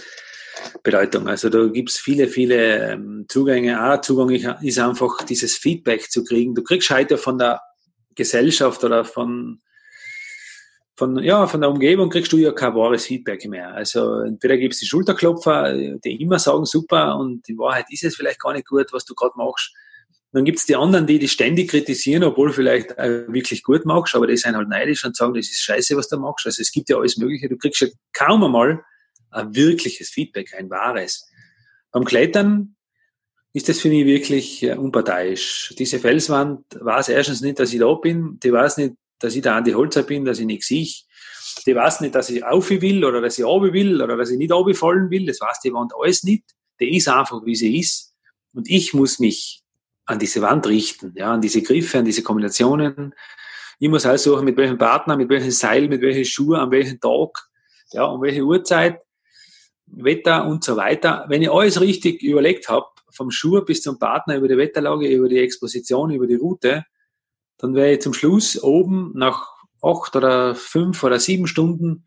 Bedeutung. 0.83 1.29
Also 1.29 1.49
da 1.49 1.67
gibt's 1.67 1.99
viele, 1.99 2.29
viele 2.29 2.93
ähm, 2.93 3.27
Zugänge. 3.29 3.81
Ein 3.81 4.03
Zugang 4.03 4.31
ist 4.31 4.79
einfach 4.79 5.23
dieses 5.23 5.57
Feedback 5.57 6.11
zu 6.11 6.25
kriegen. 6.25 6.55
Du 6.55 6.63
kriegst 6.63 6.91
heute 6.91 7.19
von 7.19 7.39
der 7.39 7.61
Gesellschaft 8.15 8.83
oder 8.85 9.05
von 9.05 9.61
von, 10.99 11.23
ja, 11.23 11.47
von 11.47 11.61
der 11.61 11.71
Umgebung 11.71 12.11
kriegst 12.11 12.33
du 12.33 12.39
ja 12.39 12.51
kein 12.51 12.75
wahres 12.75 13.07
Feedback 13.07 13.47
mehr. 13.49 13.73
Also 13.73 14.19
entweder 14.23 14.57
gibt's 14.57 14.81
die 14.81 14.87
Schulterklopfer, 14.87 15.73
die 15.73 16.21
immer 16.21 16.41
sagen, 16.41 16.65
super, 16.65 17.17
und 17.17 17.49
in 17.49 17.57
Wahrheit 17.57 17.87
ist 17.91 18.03
es 18.03 18.17
vielleicht 18.17 18.41
gar 18.41 18.53
nicht 18.53 18.67
gut, 18.67 18.87
was 18.91 19.05
du 19.05 19.15
gerade 19.15 19.35
machst. 19.37 19.73
Dann 20.33 20.45
gibt's 20.45 20.67
die 20.67 20.75
anderen, 20.75 21.07
die 21.07 21.21
die 21.21 21.29
ständig 21.29 21.71
kritisieren, 21.71 22.25
obwohl 22.25 22.53
vielleicht 22.53 22.97
wirklich 22.99 23.63
gut 23.63 23.87
machst, 23.87 24.17
aber 24.17 24.27
die 24.27 24.37
sind 24.37 24.57
halt 24.57 24.69
neidisch 24.69 25.05
und 25.05 25.17
sagen, 25.17 25.35
das 25.35 25.47
ist 25.47 25.61
scheiße, 25.61 25.97
was 25.97 26.09
du 26.09 26.19
machst. 26.19 26.47
Also 26.47 26.61
es 26.61 26.73
gibt 26.73 26.89
ja 26.89 26.97
alles 26.97 27.17
Mögliche. 27.17 27.49
Du 27.49 27.57
kriegst 27.57 27.81
ja 27.81 27.87
kaum 28.13 28.43
einmal 28.43 28.83
ein 29.31 29.55
wirkliches 29.55 30.11
Feedback, 30.11 30.55
ein 30.55 30.71
wahres. 30.71 31.29
Beim 31.93 32.05
Klettern 32.05 32.77
ist 33.53 33.69
das 33.69 33.81
für 33.81 33.89
mich 33.89 34.07
wirklich 34.07 34.63
äh, 34.63 34.75
unparteiisch. 34.75 35.75
Diese 35.79 35.99
Felswand 35.99 36.65
weiß 36.79 37.09
erstens 37.09 37.41
nicht, 37.41 37.59
dass 37.59 37.73
ich 37.73 37.81
da 37.81 37.93
bin, 37.95 38.39
die 38.43 38.53
weiß 38.53 38.77
nicht, 38.79 38.95
dass 39.19 39.35
ich 39.35 39.43
da 39.43 39.57
an 39.57 39.65
die 39.65 39.75
Holzer 39.75 40.03
bin, 40.03 40.25
dass 40.25 40.39
ich 40.39 40.47
nichts 40.47 40.69
sehe. 40.69 40.89
Die 41.67 41.75
weiß 41.75 42.01
nicht, 42.03 42.15
dass 42.15 42.31
ich 42.31 42.45
auf 42.45 42.71
will 42.71 43.05
oder 43.05 43.21
dass 43.21 43.39
ich 43.39 43.45
runter 43.45 43.73
will 43.73 44.01
oder 44.01 44.17
dass 44.17 44.31
ich 44.31 44.39
nicht 44.39 44.53
fallen 44.77 45.11
will. 45.11 45.27
Das 45.27 45.41
weiß 45.41 45.61
die 45.61 45.73
Wand 45.73 45.93
alles 45.99 46.23
nicht. 46.23 46.45
Die 46.81 46.97
ist 46.97 47.09
einfach, 47.09 47.45
wie 47.45 47.57
sie 47.57 47.79
ist. 47.79 48.15
Und 48.55 48.69
ich 48.71 48.95
muss 48.95 49.19
mich 49.19 49.63
an 50.05 50.19
diese 50.19 50.41
Wand 50.41 50.67
richten, 50.67 51.13
ja, 51.17 51.35
an 51.35 51.41
diese 51.41 51.63
Griffe, 51.63 51.99
an 51.99 52.05
diese 52.05 52.23
Kombinationen. 52.23 53.15
Ich 53.79 53.89
muss 53.89 54.07
aussuchen, 54.07 54.45
mit 54.45 54.57
welchem 54.57 54.79
Partner, 54.79 55.17
mit 55.17 55.29
welchem 55.29 55.51
Seil, 55.51 55.89
mit 55.89 56.01
welchen 56.01 56.25
Schuhen, 56.25 56.61
an 56.61 56.71
welchem 56.71 57.01
Tag, 57.01 57.49
ja, 57.93 58.05
um 58.05 58.23
welche 58.23 58.43
Uhrzeit, 58.43 59.01
Wetter 59.93 60.47
und 60.47 60.65
so 60.65 60.77
weiter. 60.77 61.25
Wenn 61.29 61.43
ich 61.43 61.51
alles 61.51 61.81
richtig 61.81 62.23
überlegt 62.23 62.69
habe, 62.69 62.87
vom 63.11 63.31
Schuh 63.31 63.63
bis 63.63 63.83
zum 63.83 63.99
Partner, 63.99 64.37
über 64.37 64.49
die 64.49 64.57
Wetterlage, 64.57 65.09
über 65.09 65.29
die 65.29 65.39
Exposition, 65.39 66.11
über 66.11 66.27
die 66.27 66.35
Route, 66.35 66.85
dann 67.59 67.75
werde 67.75 67.95
ich 67.95 68.01
zum 68.01 68.15
Schluss 68.15 68.63
oben 68.63 69.13
nach 69.15 69.49
acht 69.83 70.15
oder 70.17 70.55
fünf 70.55 71.03
oder 71.03 71.19
sieben 71.19 71.47
Stunden 71.47 72.07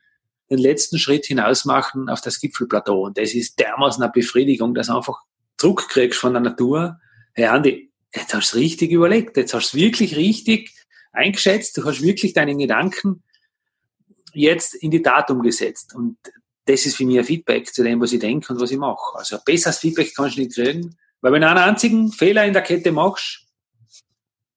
den 0.49 0.59
letzten 0.59 0.99
Schritt 0.99 1.25
hinaus 1.25 1.65
machen 1.65 2.09
auf 2.09 2.21
das 2.21 2.39
Gipfelplateau. 2.39 3.05
Und 3.05 3.17
das 3.17 3.33
ist 3.33 3.59
dermaßen 3.59 4.03
eine 4.03 4.11
Befriedigung, 4.11 4.73
dass 4.73 4.87
du 4.87 4.95
einfach 4.95 5.19
Druck 5.57 5.87
kriegst 5.89 6.19
von 6.19 6.33
der 6.33 6.41
Natur. 6.41 6.99
Hey 7.33 7.45
Andi, 7.45 7.91
jetzt 8.13 8.33
hast 8.33 8.53
du 8.53 8.57
es 8.57 8.61
richtig 8.61 8.91
überlegt, 8.91 9.37
jetzt 9.37 9.53
hast 9.53 9.73
du 9.73 9.77
es 9.77 9.81
wirklich 9.81 10.15
richtig 10.17 10.71
eingeschätzt, 11.13 11.77
du 11.77 11.85
hast 11.85 12.01
wirklich 12.01 12.33
deinen 12.33 12.57
Gedanken 12.57 13.23
jetzt 14.33 14.75
in 14.75 14.91
die 14.91 15.01
Tat 15.01 15.31
umgesetzt. 15.31 15.95
Und 15.95 16.17
das 16.65 16.85
ist 16.85 16.95
für 16.95 17.05
mich 17.05 17.17
ein 17.17 17.25
Feedback 17.25 17.73
zu 17.73 17.83
dem, 17.83 17.99
was 18.01 18.13
ich 18.13 18.19
denke 18.19 18.53
und 18.53 18.61
was 18.61 18.71
ich 18.71 18.77
mache. 18.77 19.17
Also 19.17 19.37
ein 19.37 19.41
besseres 19.45 19.79
Feedback 19.79 20.13
kannst 20.15 20.37
du 20.37 20.41
nicht 20.41 20.53
kriegen, 20.53 20.95
weil 21.21 21.33
wenn 21.33 21.41
du 21.41 21.47
einen 21.47 21.57
einzigen 21.57 22.11
Fehler 22.11 22.45
in 22.45 22.53
der 22.53 22.61
Kette 22.61 22.91
machst, 22.91 23.47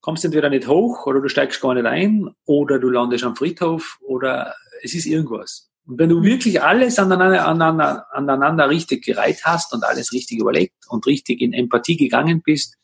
kommst 0.00 0.22
du 0.22 0.28
entweder 0.28 0.50
nicht 0.50 0.68
hoch 0.68 1.06
oder 1.06 1.20
du 1.20 1.28
steigst 1.28 1.60
gar 1.60 1.74
nicht 1.74 1.86
ein 1.86 2.28
oder 2.44 2.78
du 2.78 2.90
landest 2.90 3.24
am 3.24 3.36
Friedhof 3.36 3.98
oder 4.02 4.54
es 4.82 4.94
ist 4.94 5.06
irgendwas. 5.06 5.70
Und 5.86 5.98
wenn 5.98 6.08
du 6.08 6.22
wirklich 6.22 6.62
alles 6.62 6.98
aneinander, 6.98 7.46
aneinander, 7.46 8.06
aneinander 8.12 8.68
richtig 8.68 9.04
gereiht 9.04 9.40
hast 9.44 9.72
und 9.72 9.84
alles 9.84 10.12
richtig 10.12 10.38
überlegt 10.38 10.74
und 10.88 11.06
richtig 11.06 11.40
in 11.40 11.52
Empathie 11.52 11.96
gegangen 11.96 12.42
bist, 12.42 12.76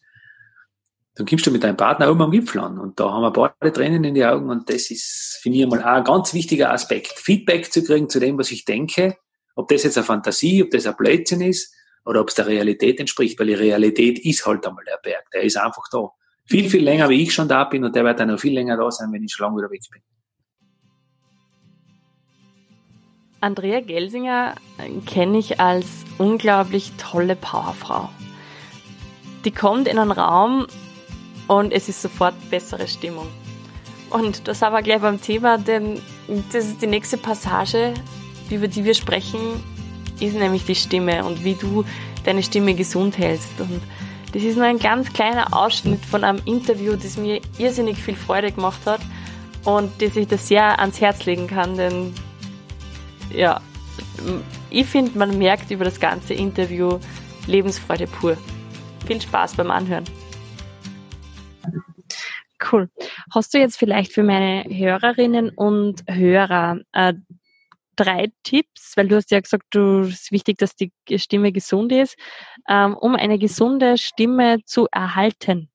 dann 1.21 1.27
kommst 1.27 1.47
du 1.47 1.51
mit 1.51 1.63
deinem 1.63 1.77
Partner 1.77 2.11
oben 2.11 2.23
am 2.23 2.31
Gipfel 2.31 2.61
an. 2.63 2.79
Und 2.79 2.99
da 2.99 3.13
haben 3.13 3.21
wir 3.21 3.31
beide 3.31 3.73
Tränen 3.73 4.03
in 4.05 4.15
die 4.15 4.25
Augen 4.25 4.49
und 4.49 4.71
das 4.71 4.91
ist, 4.91 5.39
finde 5.43 5.59
ich 5.59 5.67
mal 5.67 5.83
ein 5.83 6.05
ganz 6.05 6.33
wichtiger 6.33 6.73
Aspekt. 6.73 7.19
Feedback 7.19 7.71
zu 7.71 7.85
kriegen 7.85 8.09
zu 8.09 8.21
dem, 8.21 8.39
was 8.39 8.51
ich 8.51 8.65
denke, 8.65 9.19
ob 9.55 9.69
das 9.69 9.83
jetzt 9.83 9.99
eine 9.99 10.07
Fantasie, 10.07 10.63
ob 10.63 10.71
das 10.71 10.87
ein 10.87 10.97
Blödsinn 10.97 11.43
ist 11.43 11.75
oder 12.07 12.23
ob 12.23 12.29
es 12.29 12.37
der 12.37 12.47
Realität 12.47 12.99
entspricht, 13.01 13.39
weil 13.39 13.49
die 13.49 13.55
Realität 13.55 14.19
ist 14.21 14.47
halt 14.47 14.67
einmal 14.67 14.85
der 14.85 14.99
Berg, 15.03 15.31
der 15.33 15.43
ist 15.43 15.59
einfach 15.59 15.85
da 15.93 16.09
viel, 16.47 16.71
viel 16.71 16.83
länger, 16.83 17.11
wie 17.11 17.23
ich 17.23 17.35
schon 17.35 17.49
da 17.49 17.65
bin 17.65 17.85
und 17.85 17.95
der 17.95 18.05
wird 18.05 18.19
dann 18.19 18.29
noch 18.29 18.41
viel 18.41 18.55
länger 18.55 18.79
da 18.79 18.91
sein, 18.91 19.13
wenn 19.13 19.23
ich 19.23 19.33
schon 19.33 19.45
lange 19.45 19.59
wieder 19.59 19.71
weg 19.71 19.83
bin. 19.93 20.01
Andrea 23.43 23.81
Gelsinger 23.81 24.55
kenne 25.07 25.39
ich 25.39 25.61
als 25.61 25.87
unglaublich 26.17 26.93
tolle 26.97 27.37
Powerfrau. 27.37 28.09
Die 29.45 29.51
kommt 29.51 29.87
in 29.89 29.99
einen 29.99 30.13
Raum 30.13 30.67
und 31.51 31.73
es 31.73 31.89
ist 31.89 32.01
sofort 32.01 32.35
bessere 32.49 32.87
Stimmung. 32.87 33.27
Und 34.09 34.47
das 34.47 34.63
haben 34.63 34.73
wir 34.73 34.83
gleich 34.83 35.01
beim 35.01 35.21
Thema, 35.21 35.59
denn 35.59 36.01
das 36.53 36.67
ist 36.67 36.81
die 36.81 36.87
nächste 36.87 37.17
Passage, 37.17 37.93
über 38.51 38.69
die 38.69 38.85
wir 38.85 38.95
sprechen, 38.95 39.41
ist 40.21 40.37
nämlich 40.37 40.65
die 40.65 40.77
Stimme 40.77 41.25
und 41.25 41.43
wie 41.43 41.55
du 41.55 41.85
deine 42.25 42.45
Stimme 42.45 42.75
gesund 42.75 43.19
hältst. 43.19 43.59
Und 43.59 43.83
das 44.33 44.45
ist 44.45 44.57
nur 44.57 44.65
ein 44.65 44.79
ganz 44.79 45.13
kleiner 45.13 45.53
Ausschnitt 45.53 46.05
von 46.07 46.23
einem 46.23 46.41
Interview, 46.45 46.95
das 46.95 47.17
mir 47.17 47.41
irrsinnig 47.59 47.99
viel 47.99 48.15
Freude 48.15 48.53
gemacht 48.53 48.83
hat 48.87 49.01
und 49.65 49.91
das 50.01 50.15
ich 50.15 50.29
das 50.29 50.47
sehr 50.47 50.79
ans 50.79 51.01
Herz 51.01 51.25
legen 51.25 51.49
kann, 51.49 51.77
denn 51.77 52.15
ja, 53.35 53.61
ich 54.71 54.87
finde, 54.87 55.19
man 55.19 55.37
merkt 55.37 55.73
über 55.73 55.85
das 55.85 55.99
ganze 55.99 56.33
Interview 56.33 57.01
Lebensfreude 57.49 58.07
pur. 58.07 58.37
Viel 59.05 59.21
Spaß 59.21 59.57
beim 59.57 59.73
Anhören. 59.73 60.05
Cool. 62.71 62.89
Hast 63.35 63.55
du 63.55 63.59
jetzt 63.59 63.79
vielleicht 63.79 64.13
für 64.13 64.23
meine 64.23 64.65
Hörerinnen 64.65 65.51
und 65.51 66.05
Hörer 66.09 66.81
äh, 66.93 67.15
drei 67.97 68.29
Tipps, 68.43 68.97
weil 68.97 69.09
du 69.09 69.17
hast 69.17 69.31
ja 69.31 69.41
gesagt, 69.41 69.65
du 69.71 70.01
es 70.01 70.23
ist 70.23 70.33
wichtig, 70.33 70.59
dass 70.59 70.75
die 70.77 70.93
Stimme 71.17 71.53
gesund 71.53 71.93
ist, 71.93 72.17
ähm, 72.69 72.97
um 72.97 73.15
eine 73.15 73.39
gesunde 73.39 73.99
Stimme 73.99 74.59
zu 74.65 74.87
erhalten? 74.91 75.69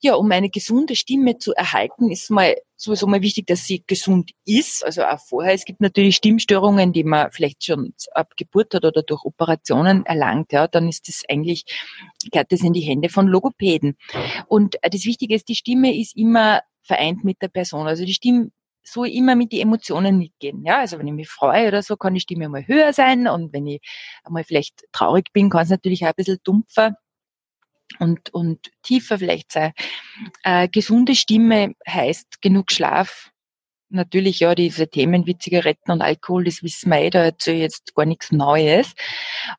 Ja, 0.00 0.14
um 0.14 0.30
eine 0.30 0.50
gesunde 0.50 0.96
Stimme 0.96 1.38
zu 1.38 1.52
erhalten, 1.54 2.10
ist 2.10 2.30
mal 2.30 2.54
sowieso 2.76 3.06
mal 3.06 3.22
wichtig, 3.22 3.46
dass 3.46 3.64
sie 3.64 3.82
gesund 3.86 4.32
ist. 4.44 4.84
Also 4.84 5.04
auch 5.04 5.18
vorher. 5.18 5.54
Es 5.54 5.64
gibt 5.64 5.80
natürlich 5.80 6.16
Stimmstörungen, 6.16 6.92
die 6.92 7.04
man 7.04 7.30
vielleicht 7.32 7.64
schon 7.64 7.94
ab 8.12 8.32
Geburt 8.36 8.74
hat 8.74 8.84
oder 8.84 9.02
durch 9.02 9.24
Operationen 9.24 10.04
erlangt. 10.06 10.52
Ja, 10.52 10.68
dann 10.68 10.88
ist 10.88 11.08
das 11.08 11.22
eigentlich, 11.28 11.64
gehört 12.30 12.52
das 12.52 12.60
in 12.60 12.72
die 12.72 12.80
Hände 12.80 13.08
von 13.08 13.26
Logopäden. 13.26 13.96
Und 14.46 14.76
das 14.82 15.04
Wichtige 15.04 15.34
ist, 15.34 15.48
die 15.48 15.56
Stimme 15.56 15.98
ist 15.98 16.16
immer 16.16 16.62
vereint 16.82 17.24
mit 17.24 17.40
der 17.42 17.48
Person. 17.48 17.86
Also 17.86 18.04
die 18.04 18.14
Stimme 18.14 18.50
so 18.86 19.04
immer 19.04 19.34
mit 19.34 19.50
die 19.52 19.60
Emotionen 19.60 20.18
mitgehen. 20.18 20.62
Ja, 20.64 20.80
also 20.80 20.98
wenn 20.98 21.06
ich 21.06 21.14
mich 21.14 21.28
freue 21.28 21.68
oder 21.68 21.82
so, 21.82 21.96
kann 21.96 22.14
die 22.14 22.20
Stimme 22.20 22.48
mal 22.48 22.66
höher 22.66 22.92
sein 22.92 23.26
und 23.26 23.52
wenn 23.52 23.66
ich 23.66 23.80
einmal 24.24 24.44
vielleicht 24.44 24.84
traurig 24.92 25.32
bin, 25.32 25.48
kann 25.48 25.62
es 25.62 25.70
natürlich 25.70 26.04
auch 26.04 26.08
ein 26.08 26.14
bisschen 26.16 26.38
dumpfer 26.44 26.94
und, 27.98 28.32
und 28.32 28.70
tiefer 28.82 29.18
vielleicht 29.18 29.52
sein. 29.52 29.72
Äh, 30.42 30.68
gesunde 30.68 31.14
Stimme 31.14 31.74
heißt 31.88 32.40
genug 32.42 32.72
Schlaf. 32.72 33.30
Natürlich, 33.90 34.40
ja, 34.40 34.54
diese 34.54 34.88
Themen 34.88 35.26
wie 35.26 35.38
Zigaretten 35.38 35.92
und 35.92 36.02
Alkohol, 36.02 36.44
das 36.44 36.62
wissen 36.62 36.90
wir 36.90 37.00
eh, 37.00 37.10
da 37.10 37.24
erzähle 37.24 37.56
ich 37.58 37.62
jetzt 37.62 37.94
gar 37.94 38.06
nichts 38.06 38.32
Neues. 38.32 38.94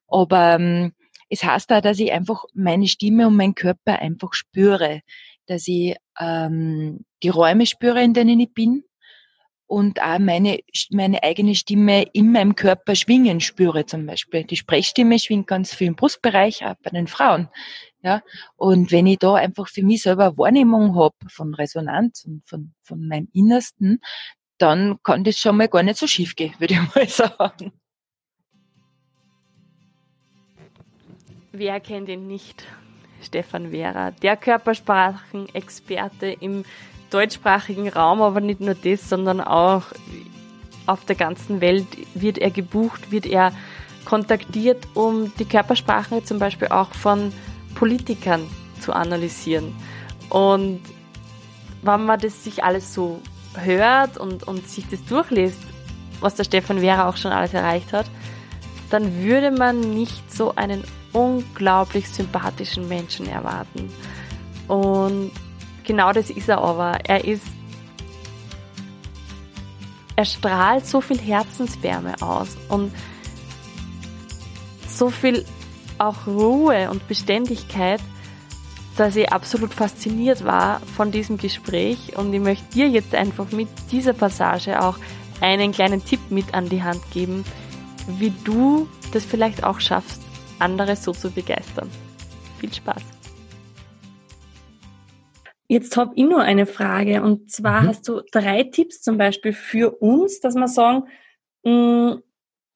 Aber 0.07 0.55
ähm, 0.55 0.93
es 1.29 1.43
heißt 1.43 1.71
auch, 1.71 1.81
dass 1.81 1.99
ich 1.99 2.11
einfach 2.11 2.43
meine 2.53 2.87
Stimme 2.87 3.27
und 3.27 3.35
meinen 3.35 3.55
Körper 3.55 3.99
einfach 3.99 4.33
spüre, 4.33 5.01
dass 5.45 5.67
ich 5.67 5.95
ähm, 6.19 7.05
die 7.23 7.29
Räume 7.29 7.65
spüre, 7.65 8.03
in 8.03 8.13
denen 8.13 8.39
ich 8.39 8.53
bin, 8.53 8.83
und 9.67 10.01
auch 10.01 10.19
meine, 10.19 10.59
meine 10.91 11.23
eigene 11.23 11.55
Stimme 11.55 12.03
in 12.13 12.31
meinem 12.31 12.55
Körper 12.55 12.95
schwingen 12.95 13.41
spüre 13.41 13.85
zum 13.85 14.05
Beispiel. 14.05 14.43
Die 14.43 14.57
Sprechstimme 14.57 15.17
schwingt 15.17 15.47
ganz 15.47 15.73
viel 15.73 15.87
im 15.87 15.95
Brustbereich, 15.95 16.65
auch 16.65 16.75
bei 16.83 16.91
den 16.91 17.07
Frauen. 17.07 17.49
Ja, 18.05 18.21
und 18.55 18.91
wenn 18.91 19.07
ich 19.07 19.17
da 19.17 19.33
einfach 19.33 19.67
für 19.67 19.81
mich 19.81 20.03
selber 20.03 20.37
Wahrnehmung 20.37 20.95
habe 20.95 21.15
von 21.27 21.55
Resonanz 21.55 22.23
und 22.25 22.47
von, 22.47 22.71
von 22.83 23.07
meinem 23.07 23.29
Innersten, 23.33 23.99
dann 24.59 25.01
kann 25.01 25.23
das 25.23 25.39
schon 25.39 25.57
mal 25.57 25.67
gar 25.67 25.81
nicht 25.81 25.97
so 25.97 26.05
schief 26.05 26.35
gehen, 26.35 26.53
würde 26.59 26.75
ich 26.75 26.95
mal 26.95 27.09
sagen. 27.09 27.73
Wer 31.51 31.79
kennt 31.79 32.07
ihn 32.07 32.27
nicht? 32.27 32.67
Stefan 33.23 33.71
Vera, 33.71 34.11
der 34.11 34.37
Körpersprachenexperte 34.37 36.27
im 36.27 36.63
deutschsprachigen 37.09 37.89
Raum, 37.89 38.21
aber 38.21 38.39
nicht 38.39 38.59
nur 38.59 38.75
das, 38.75 39.09
sondern 39.09 39.41
auch 39.41 39.85
auf 40.85 41.05
der 41.05 41.15
ganzen 41.15 41.59
Welt 41.59 41.87
wird 42.13 42.37
er 42.37 42.51
gebucht, 42.51 43.09
wird 43.09 43.25
er 43.25 43.51
kontaktiert, 44.03 44.85
um 44.93 45.33
die 45.39 45.45
Körpersprache 45.45 46.23
zum 46.23 46.37
Beispiel 46.37 46.67
auch 46.67 46.93
von 46.93 47.33
Politikern 47.75 48.47
zu 48.79 48.93
analysieren. 48.93 49.75
Und 50.29 50.81
wenn 51.81 52.05
man 52.05 52.19
das 52.19 52.43
sich 52.43 52.63
alles 52.63 52.93
so 52.93 53.21
hört 53.55 54.17
und, 54.17 54.43
und 54.47 54.67
sich 54.67 54.87
das 54.89 55.03
durchliest, 55.05 55.59
was 56.19 56.35
der 56.35 56.43
Stefan 56.43 56.79
Vera 56.79 57.07
auch 57.07 57.17
schon 57.17 57.31
alles 57.31 57.53
erreicht 57.53 57.93
hat, 57.93 58.05
dann 58.89 59.23
würde 59.23 59.51
man 59.51 59.79
nicht 59.79 60.31
so 60.31 60.55
einen 60.55 60.83
unglaublich 61.13 62.09
sympathischen 62.09 62.87
Menschen 62.87 63.27
erwarten. 63.27 63.89
Und 64.67 65.31
genau 65.83 66.11
das 66.11 66.29
ist 66.29 66.49
er 66.49 66.59
aber. 66.59 66.99
Er 67.03 67.23
ist, 67.23 67.45
er 70.15 70.25
strahlt 70.25 70.85
so 70.85 71.01
viel 71.01 71.19
Herzenswärme 71.19 72.15
aus 72.21 72.57
und 72.69 72.91
so 74.87 75.09
viel 75.09 75.45
auch 75.97 76.27
Ruhe 76.27 76.89
und 76.89 77.07
Beständigkeit, 77.07 78.01
dass 78.97 79.15
ich 79.15 79.31
absolut 79.31 79.73
fasziniert 79.73 80.45
war 80.45 80.79
von 80.95 81.11
diesem 81.11 81.37
Gespräch 81.37 82.17
und 82.17 82.33
ich 82.33 82.39
möchte 82.39 82.73
dir 82.73 82.87
jetzt 82.87 83.13
einfach 83.13 83.51
mit 83.51 83.67
dieser 83.91 84.13
Passage 84.13 84.81
auch 84.81 84.97
einen 85.41 85.71
kleinen 85.71 86.03
Tipp 86.03 86.19
mit 86.29 86.53
an 86.53 86.69
die 86.69 86.83
Hand 86.83 87.01
geben, 87.11 87.43
wie 88.07 88.31
du 88.43 88.87
das 89.11 89.25
vielleicht 89.25 89.63
auch 89.63 89.79
schaffst, 89.79 90.21
andere 90.59 90.95
so 90.95 91.11
zu 91.11 91.29
begeistern. 91.29 91.89
Viel 92.59 92.73
Spaß! 92.73 93.03
Jetzt 95.67 95.97
habe 95.97 96.13
ich 96.15 96.23
nur 96.23 96.41
eine 96.41 96.67
Frage 96.67 97.23
und 97.23 97.51
zwar 97.51 97.81
mhm. 97.81 97.87
hast 97.87 98.07
du 98.07 98.21
drei 98.31 98.63
Tipps 98.63 99.01
zum 99.01 99.17
Beispiel 99.17 99.51
für 99.51 99.91
uns, 99.91 100.39
dass 100.39 100.55
wir 100.55 100.67
sagen, 100.67 101.05
mh, 101.63 101.71
mm, 101.71 102.23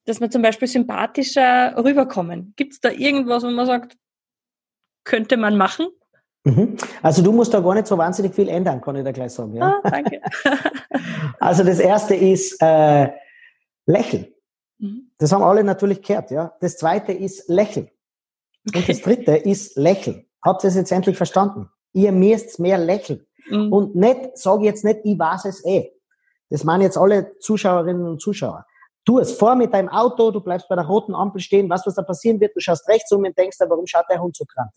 dass 0.10 0.20
wir 0.20 0.30
zum 0.30 0.42
Beispiel 0.42 0.68
sympathischer 0.68 1.75
rüberkommen. 1.78 2.54
Gibt 2.56 2.74
es 2.74 2.82
da 2.82 2.89
irgendwas, 2.89 3.44
wo 3.44 3.50
man 3.50 3.68
sagt, 3.68 3.96
könnte 5.04 5.38
man 5.38 5.56
machen? 5.56 5.88
Mhm. 6.44 6.78
Also 7.01 7.22
du 7.22 7.32
musst 7.32 7.54
da 7.54 7.60
gar 7.60 7.75
nicht 7.75 7.88
so 7.88 7.98
wahnsinnig 7.98 8.34
viel 8.34 8.50
ändern, 8.50 8.82
kann 8.82 8.96
ich 8.96 9.04
da 9.04 9.12
gleich 9.12 9.32
sagen. 9.32 9.56
Ja? 9.56 9.80
Ah, 9.84 9.89
danke. 9.89 10.22
also 11.39 11.63
das 11.63 11.80
erste 11.80 12.16
ist 12.16 12.62
äh, 12.62 13.10
Lächeln. 13.86 14.28
Mhm. 14.80 15.12
Das 15.18 15.32
haben 15.32 15.44
alle 15.44 15.63
natürlich 15.63 16.01
gehört. 16.01 16.32
Ja? 16.32 16.54
Das 16.60 16.78
zweite 16.78 17.12
ist 17.12 17.48
Lächeln. 17.48 17.89
Okay. 18.68 18.80
Und 18.80 18.89
das 18.89 19.01
dritte 19.01 19.36
ist 19.36 19.78
Lächeln. 19.78 20.25
Habt 20.44 20.63
ihr 20.63 20.70
es 20.70 20.75
jetzt 20.75 20.92
endlich 20.92 21.18
verstanden? 21.18 21.70
Ihr 21.94 22.12
müsst 22.12 22.60
mehr 22.60 22.78
lächeln. 22.78 23.25
Mhm. 23.50 23.72
Und 23.72 23.96
nicht, 23.96 24.38
sage 24.38 24.66
jetzt 24.66 24.84
nicht, 24.84 25.01
ich 25.04 25.20
weiß 25.20 25.46
es 25.46 25.63
eh. 25.66 25.92
Das 26.50 26.63
meinen 26.63 26.82
jetzt 26.82 26.98
alle 26.98 27.38
Zuschauerinnen 27.39 28.08
und 28.08 28.22
Zuschauer. 28.22 28.66
Tu 29.10 29.18
es 29.18 29.32
vor 29.32 29.56
mit 29.56 29.74
deinem 29.74 29.89
Auto, 29.89 30.30
du 30.30 30.39
bleibst 30.39 30.70
bei 30.70 30.75
der 30.75 30.86
roten 30.86 31.16
Ampel 31.16 31.42
stehen, 31.42 31.68
was 31.68 31.84
was 31.84 31.96
da 31.96 32.04
passieren 32.04 32.39
wird, 32.39 32.56
du 32.56 32.60
schaust 32.60 32.88
rechts 32.88 33.12
um 33.12 33.24
und 33.24 33.36
denkst 33.36 33.58
warum 33.62 33.88
schaut 33.88 34.06
der 34.08 34.22
Hund 34.22 34.38
so 34.38 34.46
krank? 34.46 34.70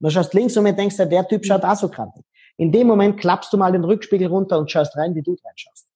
Und 0.00 0.04
dann 0.04 0.10
schaust 0.10 0.34
links 0.34 0.54
um 0.58 0.66
und 0.66 0.78
denkst 0.78 0.98
der 0.98 1.26
Typ 1.26 1.46
schaut 1.46 1.64
auch 1.64 1.74
so 1.74 1.88
krank. 1.88 2.12
In 2.58 2.72
dem 2.72 2.86
Moment 2.86 3.18
klappst 3.18 3.50
du 3.54 3.56
mal 3.56 3.72
den 3.72 3.82
Rückspiegel 3.82 4.28
runter 4.28 4.58
und 4.58 4.70
schaust 4.70 4.94
rein, 4.98 5.14
wie 5.14 5.22
du 5.22 5.34
reinschaust. 5.42 5.86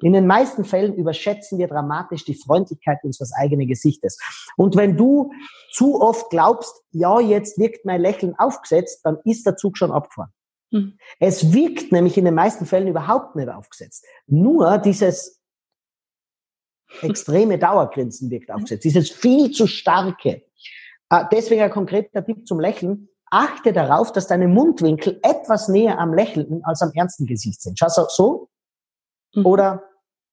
In 0.00 0.14
den 0.14 0.26
meisten 0.26 0.64
Fällen 0.64 0.96
überschätzen 0.96 1.60
wir 1.60 1.68
dramatisch 1.68 2.24
die 2.24 2.34
Freundlichkeit 2.34 2.98
unseres 3.04 3.32
eigenen 3.32 3.68
Gesichtes. 3.68 4.18
Und 4.56 4.74
wenn 4.74 4.96
du 4.96 5.30
zu 5.70 6.02
oft 6.02 6.28
glaubst, 6.28 6.74
ja, 6.90 7.20
jetzt 7.20 7.56
wirkt 7.56 7.84
mein 7.84 8.00
Lächeln 8.00 8.34
aufgesetzt, 8.36 9.02
dann 9.04 9.18
ist 9.24 9.46
der 9.46 9.54
Zug 9.54 9.78
schon 9.78 9.92
abgefahren. 9.92 10.32
Mhm. 10.72 10.98
Es 11.20 11.52
wirkt 11.52 11.92
nämlich 11.92 12.18
in 12.18 12.24
den 12.24 12.34
meisten 12.34 12.66
Fällen 12.66 12.88
überhaupt 12.88 13.36
nicht 13.36 13.48
aufgesetzt. 13.48 14.04
Nur 14.26 14.78
dieses 14.78 15.41
extreme 17.00 17.58
Dauergrinsen 17.58 18.30
wirkt 18.30 18.50
aufgesetzt. 18.50 18.84
Dieses 18.84 19.10
viel 19.10 19.50
zu 19.50 19.66
starke. 19.66 20.42
Äh, 21.10 21.24
deswegen 21.32 21.62
ein 21.62 21.70
konkreter 21.70 22.24
Tipp 22.24 22.46
zum 22.46 22.60
Lächeln. 22.60 23.08
Achte 23.30 23.72
darauf, 23.72 24.12
dass 24.12 24.26
deine 24.26 24.46
Mundwinkel 24.46 25.18
etwas 25.22 25.68
näher 25.68 25.98
am 25.98 26.12
Lächelnden 26.12 26.62
als 26.64 26.82
am 26.82 26.90
ernsten 26.94 27.26
Gesicht 27.26 27.62
sind. 27.62 27.78
Schau 27.78 27.88
so 27.88 28.50
mhm. 29.34 29.46
oder 29.46 29.82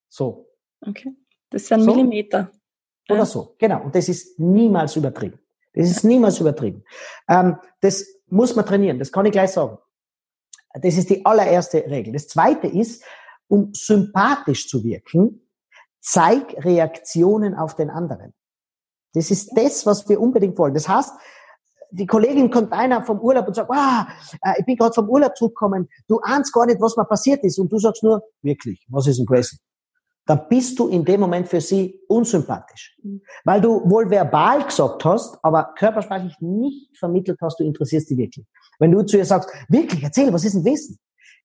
so. 0.09 0.47
Okay. 0.85 1.15
Das 1.49 1.63
ist 1.63 1.71
ein 1.71 1.81
so. 1.81 1.91
Millimeter. 1.91 2.51
Oder 3.09 3.25
so, 3.25 3.55
genau. 3.57 3.83
Und 3.83 3.95
das 3.95 4.07
ist 4.07 4.39
niemals 4.39 4.95
übertrieben. 4.95 5.39
Das 5.73 5.89
ist 5.89 6.03
niemals 6.03 6.39
übertrieben. 6.39 6.83
Ähm, 7.27 7.57
das 7.81 8.05
muss 8.27 8.55
man 8.55 8.65
trainieren, 8.65 8.99
das 8.99 9.11
kann 9.11 9.25
ich 9.25 9.31
gleich 9.31 9.51
sagen. 9.51 9.77
Das 10.73 10.95
ist 10.95 11.09
die 11.09 11.25
allererste 11.25 11.83
Regel. 11.89 12.13
Das 12.13 12.27
zweite 12.27 12.67
ist, 12.67 13.03
um 13.47 13.73
sympathisch 13.73 14.67
zu 14.67 14.83
wirken, 14.83 15.48
zeig 16.01 16.55
Reaktionen 16.63 17.55
auf 17.55 17.75
den 17.75 17.89
anderen. 17.89 18.33
Das 19.13 19.31
ist 19.31 19.51
das, 19.55 19.85
was 19.85 20.07
wir 20.07 20.21
unbedingt 20.21 20.57
wollen. 20.57 20.73
Das 20.73 20.87
heißt, 20.87 21.11
die 21.91 22.05
Kollegin 22.05 22.51
kommt 22.51 22.71
einer 22.71 23.03
vom 23.03 23.19
Urlaub 23.19 23.47
und 23.47 23.55
sagt, 23.55 23.71
ah, 23.71 24.07
ich 24.57 24.65
bin 24.65 24.75
gerade 24.75 24.93
vom 24.93 25.09
Urlaub 25.09 25.35
zurückgekommen, 25.35 25.89
du 26.07 26.19
ahnst 26.19 26.53
gar 26.53 26.65
nicht, 26.65 26.79
was 26.79 26.95
mal 26.95 27.05
passiert 27.05 27.43
ist. 27.43 27.57
Und 27.57 27.71
du 27.71 27.79
sagst 27.79 28.03
nur, 28.03 28.21
wirklich, 28.41 28.85
was 28.89 29.07
ist 29.07 29.17
denn 29.17 29.25
gewesen? 29.25 29.59
Dann 30.25 30.47
bist 30.47 30.77
du 30.77 30.89
in 30.89 31.03
dem 31.03 31.21
Moment 31.21 31.47
für 31.47 31.59
sie 31.59 31.99
unsympathisch. 32.07 32.95
Mhm. 33.01 33.21
Weil 33.45 33.61
du 33.61 33.81
wohl 33.89 34.11
verbal 34.11 34.63
gesagt 34.63 35.03
hast, 35.03 35.39
aber 35.41 35.73
körpersprachlich 35.75 36.35
nicht 36.39 36.95
vermittelt 36.99 37.39
hast, 37.41 37.59
du 37.59 37.63
interessierst 37.63 38.11
dich 38.11 38.17
wirklich. 38.17 38.45
Wenn 38.77 38.91
du 38.91 39.01
zu 39.01 39.17
ihr 39.17 39.25
sagst, 39.25 39.49
wirklich, 39.69 40.03
erzähl, 40.03 40.31
was 40.31 40.45
ist 40.45 40.53
denn 40.53 40.65
Wissen? 40.65 40.99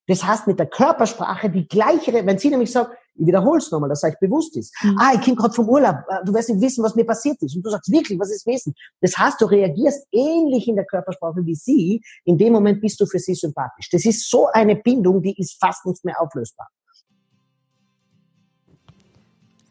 Das 0.07 0.23
heißt 0.23 0.45
mit 0.45 0.59
der 0.59 0.67
Körpersprache 0.67 1.49
die 1.49 1.67
gleiche, 1.67 2.13
wenn 2.13 2.37
sie 2.37 2.49
nämlich 2.49 2.71
sagt, 2.71 2.95
ich 3.17 3.27
wiederhole 3.27 3.59
es 3.59 3.71
nochmal, 3.71 3.89
dass 3.89 4.03
euch 4.03 4.17
bewusst 4.19 4.57
ist. 4.57 4.73
Mhm. 4.83 4.97
Ah, 4.99 5.13
ich 5.13 5.21
komme 5.21 5.35
gerade 5.35 5.53
vom 5.53 5.69
Urlaub, 5.69 5.95
äh, 6.09 6.23
du 6.25 6.33
wirst 6.33 6.49
nicht 6.49 6.61
wissen, 6.61 6.83
was 6.83 6.95
mir 6.95 7.05
passiert 7.05 7.41
ist. 7.41 7.55
Und 7.55 7.65
du 7.65 7.69
sagst 7.69 7.91
wirklich, 7.91 8.19
was 8.19 8.29
ist 8.29 8.45
Wissen? 8.45 8.73
Das 9.01 9.17
heißt, 9.17 9.39
du 9.39 9.45
reagierst 9.45 10.07
ähnlich 10.11 10.67
in 10.67 10.75
der 10.75 10.85
Körpersprache 10.85 11.45
wie 11.45 11.55
sie. 11.55 12.01
In 12.25 12.37
dem 12.37 12.53
Moment 12.53 12.81
bist 12.81 12.99
du 12.99 13.05
für 13.05 13.19
sie 13.19 13.35
sympathisch. 13.35 13.89
Das 13.89 14.05
ist 14.05 14.29
so 14.29 14.47
eine 14.47 14.75
Bindung, 14.75 15.21
die 15.21 15.37
ist 15.39 15.57
fast 15.59 15.85
nicht 15.85 16.03
mehr 16.03 16.19
auflösbar. 16.21 16.67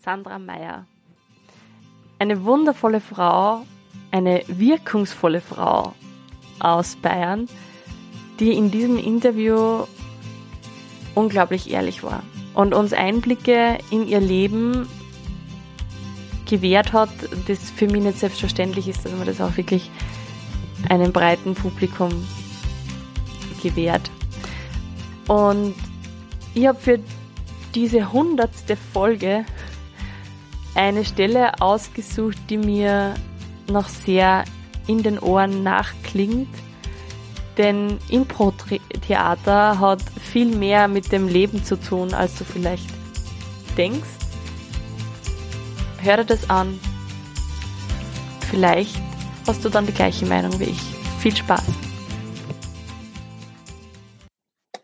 Sandra 0.03 0.39
Meyer. 0.39 0.87
Eine 2.19 2.45
wundervolle 2.45 3.01
Frau, 3.01 3.63
eine 4.11 4.43
wirkungsvolle 4.49 5.41
Frau 5.41 5.93
aus 6.61 6.97
Bayern, 6.97 7.49
die 8.41 8.53
in 8.53 8.71
diesem 8.71 8.99
Interview 8.99 9.85
unglaublich 11.15 11.71
ehrlich 11.71 12.03
war 12.03 12.23
und 12.55 12.75
uns 12.75 12.93
Einblicke 12.93 13.79
in 13.91 14.07
ihr 14.07 14.21
Leben 14.21 14.89
gewährt 16.47 16.93
hat, 16.93 17.11
das 17.49 17.71
für 17.71 17.87
mich 17.87 18.03
nicht 18.03 18.19
selbstverständlich 18.19 18.89
ist, 18.89 19.05
dass 19.05 19.13
man 19.13 19.27
das 19.27 19.41
auch 19.41 19.57
wirklich 19.57 19.91
einem 20.89 21.13
breiten 21.13 21.55
Publikum 21.55 22.11
gewährt. 23.63 24.11
Und 25.27 25.75
ich 26.55 26.67
habe 26.67 26.79
für 26.79 27.01
diese 27.75 28.13
hundertste 28.13 28.77
Folge 28.77 29.45
eine 30.75 31.05
Stelle 31.05 31.61
ausgesucht, 31.61 32.39
die 32.51 32.59
mir 32.59 33.15
noch 33.71 33.89
sehr 33.89 34.45
in 34.87 35.03
den 35.03 35.19
Ohren 35.19 35.63
nachklingt 35.63 36.49
denn 37.59 37.99
Impro-Theater 38.09 39.79
hat 39.79 40.03
viel 40.03 40.55
mehr 40.55 40.89
mit 40.89 41.13
dem 41.13 41.29
Leben 41.29 41.65
zu 41.65 41.77
tun, 41.77 42.15
als 42.15 42.37
du 42.37 42.45
vielleicht 42.45 42.89
denkst. 43.77 44.09
Hör 46.03 46.19
dir 46.19 46.25
das 46.25 46.51
an. 46.51 46.79
Vielleicht 48.51 49.01
hast 49.47 49.65
du 49.65 49.69
dann 49.69 49.87
die 49.87 49.93
gleiche 49.93 50.27
Meinung 50.27 50.59
wie 50.61 50.65
ich. 50.65 50.81
Viel 51.21 51.35
Spaß. 51.35 51.65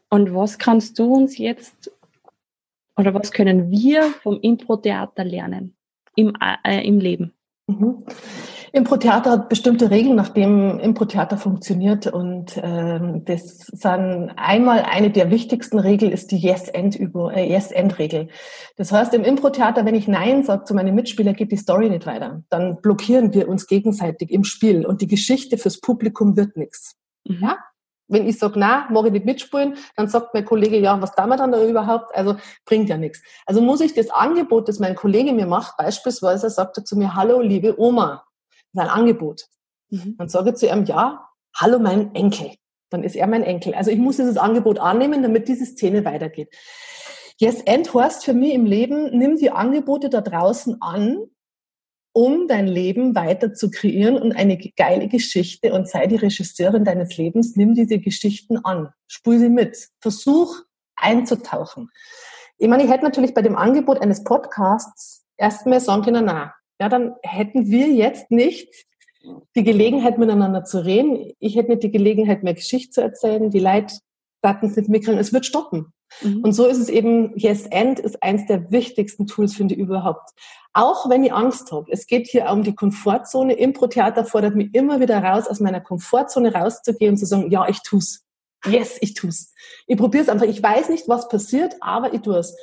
Und 0.09 0.35
was 0.35 0.59
kannst 0.59 0.99
du 0.99 1.15
uns 1.15 1.39
jetzt 1.39 1.93
oder 2.97 3.15
was 3.15 3.33
können 3.33 3.71
wir 3.71 4.11
vom 4.23 4.41
Impro-Theater 4.41 5.25
lernen 5.25 5.75
im, 6.17 6.35
äh, 6.65 6.87
im 6.87 6.99
Leben? 6.99 7.33
Mhm. 7.67 8.05
Impro-Theater 8.73 9.31
hat 9.33 9.49
bestimmte 9.49 9.91
Regeln, 9.91 10.15
nach 10.15 10.29
dem 10.29 10.79
Impro-Theater 10.79 11.37
funktioniert. 11.37 12.07
Und 12.07 12.59
ähm, 12.63 13.25
das 13.25 13.59
sind 13.59 14.33
einmal 14.37 14.83
eine 14.83 15.11
der 15.11 15.31
wichtigsten 15.31 15.79
Regeln 15.79 16.13
ist 16.13 16.31
die 16.31 16.39
Yes-End-Regel. 16.39 17.31
Äh, 17.35 17.49
yes 17.49 17.73
das 18.77 18.93
heißt, 18.93 19.15
im 19.15 19.25
Impro-Theater, 19.25 19.85
wenn 19.85 19.95
ich 19.95 20.09
Nein 20.09 20.45
sage 20.45 20.65
zu 20.65 20.75
meinem 20.75 20.95
Mitspieler, 20.95 21.33
geht 21.33 21.53
die 21.53 21.57
Story 21.57 21.91
nicht 21.91 22.07
weiter. 22.07 22.43
Dann 22.49 22.81
blockieren 22.81 23.35
wir 23.35 23.49
uns 23.49 23.67
gegenseitig 23.67 24.31
im 24.31 24.45
Spiel 24.45 24.87
und 24.87 25.01
die 25.01 25.09
Geschichte 25.09 25.59
fürs 25.59 25.81
Publikum 25.81 26.37
wird 26.37 26.57
nichts. 26.57 26.97
Mhm. 27.25 27.39
Ja? 27.43 27.57
Wenn 28.07 28.27
ich 28.27 28.39
sage, 28.39 28.55
na, 28.57 28.89
mag 28.91 29.07
ich 29.07 29.13
nicht 29.13 29.25
mitspielen, 29.25 29.77
dann 29.97 30.09
sagt 30.09 30.35
mein 30.35 30.45
Kollege, 30.45 30.79
ja, 30.79 31.01
was 31.01 31.15
damit 31.15 31.39
dann 31.39 31.53
da 31.53 31.65
überhaupt? 31.65 32.15
Also 32.15 32.37
bringt 32.65 32.89
ja 32.89 32.97
nichts. 32.97 33.23
Also 33.47 33.61
muss 33.61 33.81
ich 33.81 33.95
das 33.95 34.11
Angebot, 34.11 34.69
das 34.69 34.81
mein 34.81 34.97
Kollege 34.97 35.33
mir 35.33 35.47
macht, 35.47 35.77
beispielsweise 35.77 36.51
sagt 36.51 36.77
er 36.77 36.85
zu 36.85 36.97
mir, 36.97 37.15
hallo, 37.15 37.41
liebe 37.41 37.81
Oma, 37.81 38.25
sein 38.73 38.89
Angebot. 38.89 39.47
Mhm. 39.91 40.17
Dann 40.19 40.29
sage 40.29 40.51
ich 40.51 40.57
zu 40.57 40.67
ihm, 40.67 40.85
ja, 40.85 41.29
hallo 41.55 41.79
mein 41.79 42.15
Enkel. 42.15 42.53
Dann 42.91 43.05
ist 43.05 43.17
er 43.17 43.27
mein 43.27 43.43
Enkel. 43.43 43.75
Also 43.75 43.91
ich 43.91 43.99
muss 43.99 44.17
dieses 44.17 44.37
Angebot 44.37 44.79
annehmen, 44.79 45.23
damit 45.23 45.49
diese 45.49 45.67
Szene 45.67 46.05
weitergeht. 46.05 46.55
Yes 47.39 47.63
End 47.63 47.95
heißt 47.95 48.25
für 48.25 48.35
mich 48.35 48.53
im 48.53 48.67
Leben, 48.67 49.17
nimm 49.17 49.37
die 49.37 49.51
Angebote 49.51 50.11
da 50.11 50.21
draußen 50.21 50.83
an, 50.83 51.27
um 52.13 52.49
dein 52.49 52.67
Leben 52.67 53.15
weiter 53.15 53.55
zu 53.55 53.71
kreieren 53.71 54.17
und 54.21 54.33
eine 54.33 54.59
geile 54.77 55.09
Geschichte 55.09 55.73
und 55.73 55.89
sei 55.89 56.07
die 56.07 56.17
Regisseurin 56.17 56.85
deines 56.85 57.17
Lebens, 57.17 57.57
nimm 57.57 57.75
diese 57.75 57.99
Geschichten 57.99 58.59
an, 58.65 58.91
spul 59.07 59.39
sie 59.39 59.49
mit, 59.49 59.89
versuch 60.01 60.55
einzutauchen. 60.97 61.89
Ich 62.59 62.69
meine, 62.69 62.85
ich 62.85 62.91
hätte 62.91 63.05
natürlich 63.05 63.33
bei 63.33 63.43
dem 63.43 63.57
Angebot 63.57 64.03
eines 64.03 64.25
Podcasts 64.25 65.25
erstmal 65.37 65.81
sagen 65.81 66.03
können, 66.03 66.27
na, 66.27 66.53
ja, 66.81 66.89
dann 66.89 67.15
hätten 67.23 67.67
wir 67.67 67.89
jetzt 67.89 68.31
nicht 68.31 68.87
die 69.55 69.65
Gelegenheit, 69.65 70.19
miteinander 70.19 70.65
zu 70.65 70.83
reden. 70.85 71.31
Ich 71.39 71.57
hätte 71.57 71.71
nicht 71.71 71.83
die 71.83 71.91
Gelegenheit, 71.91 72.43
mehr 72.43 72.55
Geschichte 72.55 72.91
zu 72.91 73.01
erzählen. 73.03 73.51
Die 73.51 73.61
Leute 73.61 73.97
daten 74.41 74.67
es 74.67 74.77
nicht 74.77 74.89
mitkriegen. 74.89 75.21
Es 75.21 75.33
wird 75.33 75.45
stoppen. 75.45 75.93
Mhm. 76.23 76.43
Und 76.43 76.53
so 76.55 76.67
ist 76.67 76.79
es 76.79 76.89
eben, 76.89 77.37
Yes 77.37 77.67
End 77.67 78.01
ist 78.01 78.23
eins 78.23 78.47
der 78.47 78.71
wichtigsten 78.71 79.27
Tools, 79.27 79.55
finde 79.55 79.75
ich 79.75 79.81
überhaupt. 79.81 80.31
Auch 80.73 81.11
wenn 81.11 81.23
ich 81.23 81.35
Angst 81.35 81.71
habe. 81.71 81.93
Es 81.93 82.07
geht 82.07 82.29
hier 82.29 82.49
um 82.49 82.63
die 82.63 82.75
Komfortzone. 82.75 83.53
Impro-Theater 83.53 84.25
fordert 84.25 84.57
mich 84.57 84.75
immer 84.75 85.01
wieder 85.01 85.23
raus, 85.23 85.49
aus 85.49 85.61
meiner 85.61 85.81
Komfortzone 85.81 86.55
rauszugehen 86.55 87.13
und 87.13 87.19
zu 87.19 87.27
sagen, 87.27 87.51
ja, 87.51 87.69
ich 87.69 87.83
tu's. 87.83 88.25
Yes, 88.67 88.97
ich 89.03 89.13
tu's. 89.13 89.53
Ich 89.87 89.99
probiere 89.99 90.23
es 90.23 90.29
einfach. 90.31 90.47
Ich 90.47 90.63
weiß 90.63 90.89
nicht, 90.89 91.09
was 91.09 91.29
passiert, 91.29 91.75
aber 91.81 92.15
ich 92.15 92.23
tue 92.23 92.39
es. 92.39 92.57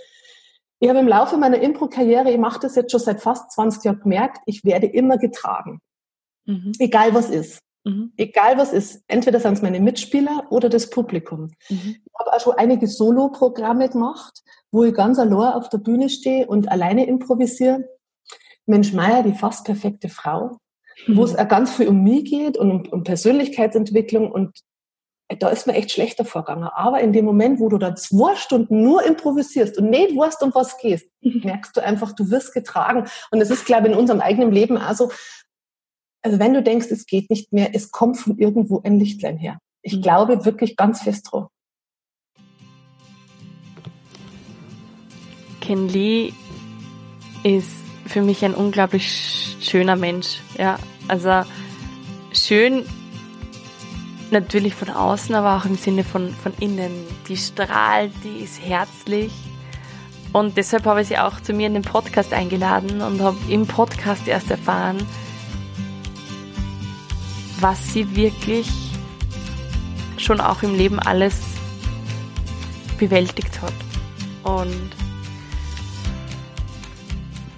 Ich 0.80 0.90
habe 0.90 1.00
im 1.00 1.08
Laufe 1.08 1.38
meiner 1.38 1.60
Impro-Karriere, 1.60 2.32
ich 2.32 2.38
mache 2.38 2.60
das 2.60 2.76
jetzt 2.76 2.92
schon 2.92 3.00
seit 3.00 3.22
fast 3.22 3.52
20 3.52 3.84
Jahren, 3.84 4.00
gemerkt, 4.00 4.40
ich 4.46 4.64
werde 4.64 4.88
immer 4.88 5.18
getragen. 5.18 5.82
Mhm. 6.46 6.72
Egal 6.80 7.14
was 7.14 7.30
ist. 7.30 7.62
Mhm. 7.84 8.14
Egal 8.18 8.58
was 8.58 8.74
ist. 8.74 9.04
Entweder 9.08 9.40
sind 9.40 9.54
es 9.54 9.62
meine 9.62 9.80
Mitspieler 9.80 10.48
oder 10.50 10.70
das 10.70 10.90
Publikum. 10.90 11.52
Mhm. 11.70 11.98
Ich 12.06 12.20
habe 12.20 12.34
auch 12.34 12.40
schon 12.40 12.54
einige 12.58 12.88
Solo-Programme 12.88 13.90
gemacht, 13.90 14.44
wo 14.72 14.84
ich 14.84 14.94
ganz 14.94 15.18
allein 15.20 15.54
auf 15.54 15.70
der 15.70 15.80
Bühne 15.80 16.10
stehe 16.10 16.46
und 16.46 16.70
alleine 16.70 17.08
improvisiere. 17.08 17.86
Mensch 18.66 18.94
Meier, 18.94 19.24
die 19.24 19.34
fast 19.34 19.66
perfekte 19.66 20.10
Frau, 20.10 20.58
wo 21.08 21.24
es 21.24 21.34
mhm. 21.34 21.40
auch 21.40 21.48
ganz 21.48 21.74
viel 21.74 21.88
um 21.88 22.04
mich 22.04 22.26
geht 22.26 22.58
und 22.58 22.72
um, 22.72 22.86
um 22.92 23.04
Persönlichkeitsentwicklung 23.04 24.32
und 24.32 24.60
da 25.40 25.50
ist 25.50 25.68
mir 25.68 25.74
echt 25.74 25.92
schlechter 25.92 26.24
vorgegangen. 26.24 26.70
Aber 26.74 27.02
in 27.02 27.12
dem 27.12 27.26
Moment, 27.26 27.60
wo 27.60 27.68
du 27.68 27.78
da 27.78 27.96
zwei 27.96 28.36
Stunden 28.36 28.82
nur 28.82 29.06
improvisierst 29.06 29.78
und 29.78 29.90
nicht 29.90 30.16
weißt, 30.16 30.42
um 30.44 30.56
was 30.56 30.78
gehst, 30.78 31.10
mhm. 31.22 31.42
merkst 31.44 31.76
du 31.76 31.84
einfach, 31.84 32.14
du 32.14 32.30
wirst 32.30 32.54
getragen. 32.54 33.08
Und 33.32 33.42
es 33.42 33.50
ist, 33.50 33.66
glaube 33.66 33.88
ich, 33.88 33.94
in 33.94 34.00
unserem 34.00 34.22
eigenen 34.22 34.52
Leben 34.52 34.78
also, 34.78 35.12
also 36.24 36.40
wenn 36.40 36.54
du 36.54 36.64
denkst, 36.64 36.88
es 36.92 37.06
geht 37.06 37.30
nicht 37.30 37.52
mehr, 37.52 37.72
es 37.74 37.92
kommt 37.92 38.18
von 38.18 38.38
irgendwo 38.38 38.82
ein 38.84 39.00
Lichtlein 39.00 39.38
her. 39.38 39.60
Ich 39.82 39.98
mhm. 39.98 40.02
glaube 40.02 40.46
wirklich 40.46 40.78
ganz 40.78 41.02
fest 41.02 41.30
drauf. 41.32 41.48
Ken 45.60 45.90
Lee 45.90 46.32
ist 47.44 47.72
für 48.06 48.22
mich 48.22 48.46
ein 48.46 48.54
unglaublich 48.54 49.58
schöner 49.60 49.98
Mensch. 49.98 50.40
Ja, 50.58 50.80
also 51.10 51.44
schön 52.32 52.86
natürlich 54.32 54.76
von 54.76 54.90
außen, 54.90 55.34
aber 55.36 55.58
auch 55.58 55.66
im 55.66 55.76
Sinne 55.76 56.04
von, 56.04 56.34
von 56.34 56.54
innen. 56.60 56.92
Die 57.28 57.38
strahlt, 57.38 58.12
die 58.24 58.44
ist 58.44 58.62
herzlich. 58.64 59.32
Und 60.34 60.58
deshalb 60.58 60.86
habe 60.86 61.02
ich 61.02 61.08
sie 61.08 61.18
auch 61.18 61.40
zu 61.42 61.54
mir 61.54 61.68
in 61.68 61.74
den 61.74 61.84
Podcast 61.84 62.34
eingeladen 62.34 63.02
und 63.02 63.22
habe 63.22 63.38
im 63.50 63.66
Podcast 63.66 64.28
erst 64.28 64.52
erfahren, 64.52 64.98
was 67.60 67.94
sie 67.94 68.16
wirklich 68.16 68.70
schon 70.18 70.42
auch 70.42 70.64
im 70.64 70.76
Leben 70.76 71.00
alles 71.00 71.40
bewältigt 73.00 73.62
hat. 73.62 73.74
Und 74.44 74.90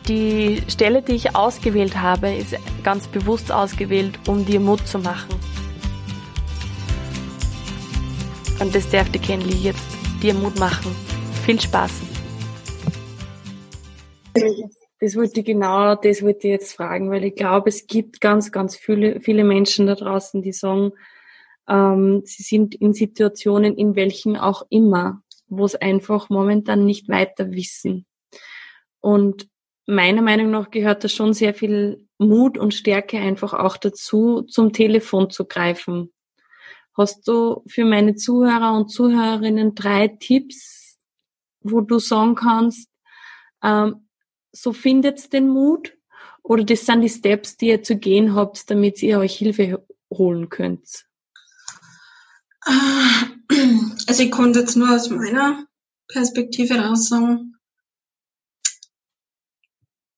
die 0.07 0.61
Stelle, 0.67 1.01
die 1.01 1.13
ich 1.13 1.35
ausgewählt 1.35 1.97
habe, 1.97 2.33
ist 2.33 2.55
ganz 2.83 3.07
bewusst 3.07 3.51
ausgewählt, 3.51 4.19
um 4.27 4.45
dir 4.45 4.59
Mut 4.59 4.87
zu 4.87 4.99
machen 4.99 5.39
Und 8.59 8.75
das 8.75 8.89
darf 8.89 9.09
die 9.11 9.19
Kenli 9.19 9.55
jetzt 9.55 9.87
dir 10.21 10.33
Mut 10.33 10.59
machen. 10.59 10.93
Viel 11.45 11.59
Spaß. 11.61 12.01
Das 14.99 15.15
wollte 15.15 15.39
ich 15.39 15.45
genau, 15.45 15.95
das 15.95 16.21
wollte 16.21 16.47
ich 16.47 16.51
jetzt 16.51 16.73
fragen, 16.73 17.09
weil 17.09 17.23
ich 17.23 17.35
glaube, 17.35 17.69
es 17.69 17.87
gibt 17.87 18.19
ganz, 18.19 18.51
ganz 18.51 18.75
viele, 18.75 19.21
viele 19.21 19.45
Menschen 19.45 19.87
da 19.87 19.95
draußen, 19.95 20.41
die 20.41 20.51
sagen, 20.51 20.91
ähm, 21.69 22.21
sie 22.25 22.43
sind 22.43 22.75
in 22.75 22.93
Situationen, 22.93 23.77
in 23.77 23.95
welchen 23.95 24.35
auch 24.35 24.63
immer, 24.69 25.21
wo 25.47 25.63
es 25.63 25.75
einfach 25.75 26.29
momentan 26.29 26.83
nicht 26.83 27.07
weiter 27.07 27.51
wissen. 27.51 28.05
Und 28.99 29.47
meiner 29.85 30.21
Meinung 30.21 30.51
nach 30.51 30.69
gehört 30.69 31.05
da 31.05 31.07
schon 31.07 31.31
sehr 31.33 31.53
viel 31.53 32.05
Mut 32.17 32.57
und 32.57 32.73
Stärke 32.73 33.19
einfach 33.19 33.53
auch 33.53 33.77
dazu, 33.77 34.41
zum 34.41 34.73
Telefon 34.73 35.29
zu 35.29 35.45
greifen 35.45 36.11
Hast 36.99 37.29
du 37.29 37.63
für 37.65 37.85
meine 37.85 38.15
Zuhörer 38.15 38.73
und 38.73 38.89
Zuhörerinnen 38.89 39.73
drei 39.73 40.09
Tipps, 40.09 40.99
wo 41.61 41.79
du 41.79 41.97
sagen 41.97 42.35
kannst, 42.35 42.89
ähm, 43.63 44.09
so 44.51 44.73
findet 44.73 45.31
den 45.31 45.47
Mut 45.47 45.97
oder 46.43 46.65
das 46.65 46.85
sind 46.85 46.99
die 46.99 47.07
Steps, 47.07 47.55
die 47.55 47.67
ihr 47.67 47.83
zu 47.83 47.95
gehen 47.95 48.35
habt, 48.35 48.69
damit 48.69 49.01
ihr 49.01 49.19
euch 49.19 49.37
Hilfe 49.37 49.87
holen 50.11 50.49
könnt? 50.49 51.05
Also 54.07 54.23
ich 54.23 54.31
konnte 54.31 54.59
jetzt 54.59 54.75
nur 54.75 54.93
aus 54.93 55.09
meiner 55.09 55.65
Perspektive 56.09 56.79
raus 56.79 57.07
sagen, 57.07 57.55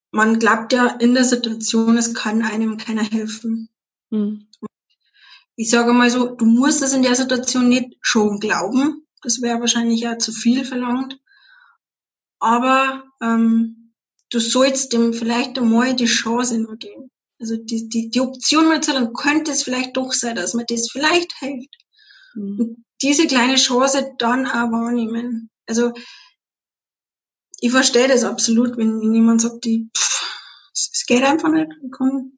man 0.09 0.39
glaubt 0.39 0.73
ja 0.73 0.87
in 0.87 1.13
der 1.13 1.25
Situation, 1.25 1.97
es 1.97 2.15
kann 2.15 2.41
einem 2.41 2.77
keiner 2.77 3.03
helfen. 3.03 3.69
Mhm 4.09 4.47
ich 5.61 5.69
sage 5.69 5.93
mal 5.93 6.09
so, 6.09 6.25
du 6.25 6.45
musst 6.45 6.81
es 6.81 6.93
in 6.93 7.03
der 7.03 7.15
Situation 7.15 7.69
nicht 7.69 7.95
schon 8.01 8.39
glauben. 8.39 9.05
Das 9.21 9.43
wäre 9.43 9.59
wahrscheinlich 9.59 10.01
ja 10.01 10.17
zu 10.17 10.31
viel 10.31 10.65
verlangt. 10.65 11.19
Aber 12.39 13.03
ähm, 13.21 13.93
du 14.31 14.39
sollst 14.39 14.91
dem 14.91 15.13
vielleicht 15.13 15.59
einmal 15.59 15.95
die 15.95 16.05
Chance 16.05 16.57
nur 16.57 16.77
geben. 16.77 17.11
Also 17.39 17.57
die, 17.57 17.87
die, 17.89 18.09
die 18.09 18.21
Option 18.21 18.69
mal 18.69 18.81
zu 18.81 18.91
dann 18.91 19.13
könnte 19.13 19.51
es 19.51 19.61
vielleicht 19.61 19.95
doch 19.97 20.13
sein, 20.13 20.35
dass 20.35 20.55
man 20.55 20.65
das 20.67 20.89
vielleicht 20.89 21.31
hilft. 21.37 21.75
Mhm. 22.33 22.59
Und 22.59 22.85
diese 23.03 23.27
kleine 23.27 23.57
Chance 23.57 24.15
dann 24.17 24.47
auch 24.47 24.71
wahrnehmen. 24.71 25.51
Also 25.67 25.93
ich 27.59 27.69
verstehe 27.69 28.07
das 28.07 28.23
absolut, 28.23 28.77
wenn 28.77 29.13
jemand 29.13 29.41
sagt, 29.41 29.63
die, 29.65 29.91
pff, 29.95 30.25
es 30.73 31.05
geht 31.05 31.21
einfach 31.21 31.49
nicht. 31.49 31.69
Ich 31.85 31.91
kann 31.91 32.31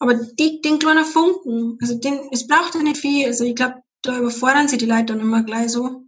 aber 0.00 0.14
die, 0.14 0.62
den 0.62 0.78
kleinen 0.78 1.04
Funken, 1.04 1.78
also 1.80 1.94
den, 1.94 2.18
es 2.32 2.46
braucht 2.46 2.74
ja 2.74 2.82
nicht 2.82 2.96
viel. 2.96 3.26
Also 3.26 3.44
ich 3.44 3.54
glaube, 3.54 3.82
da 4.02 4.18
überfordern 4.18 4.66
sie 4.66 4.78
die 4.78 4.86
Leute 4.86 5.06
dann 5.06 5.20
immer 5.20 5.42
gleich 5.42 5.70
so. 5.70 6.06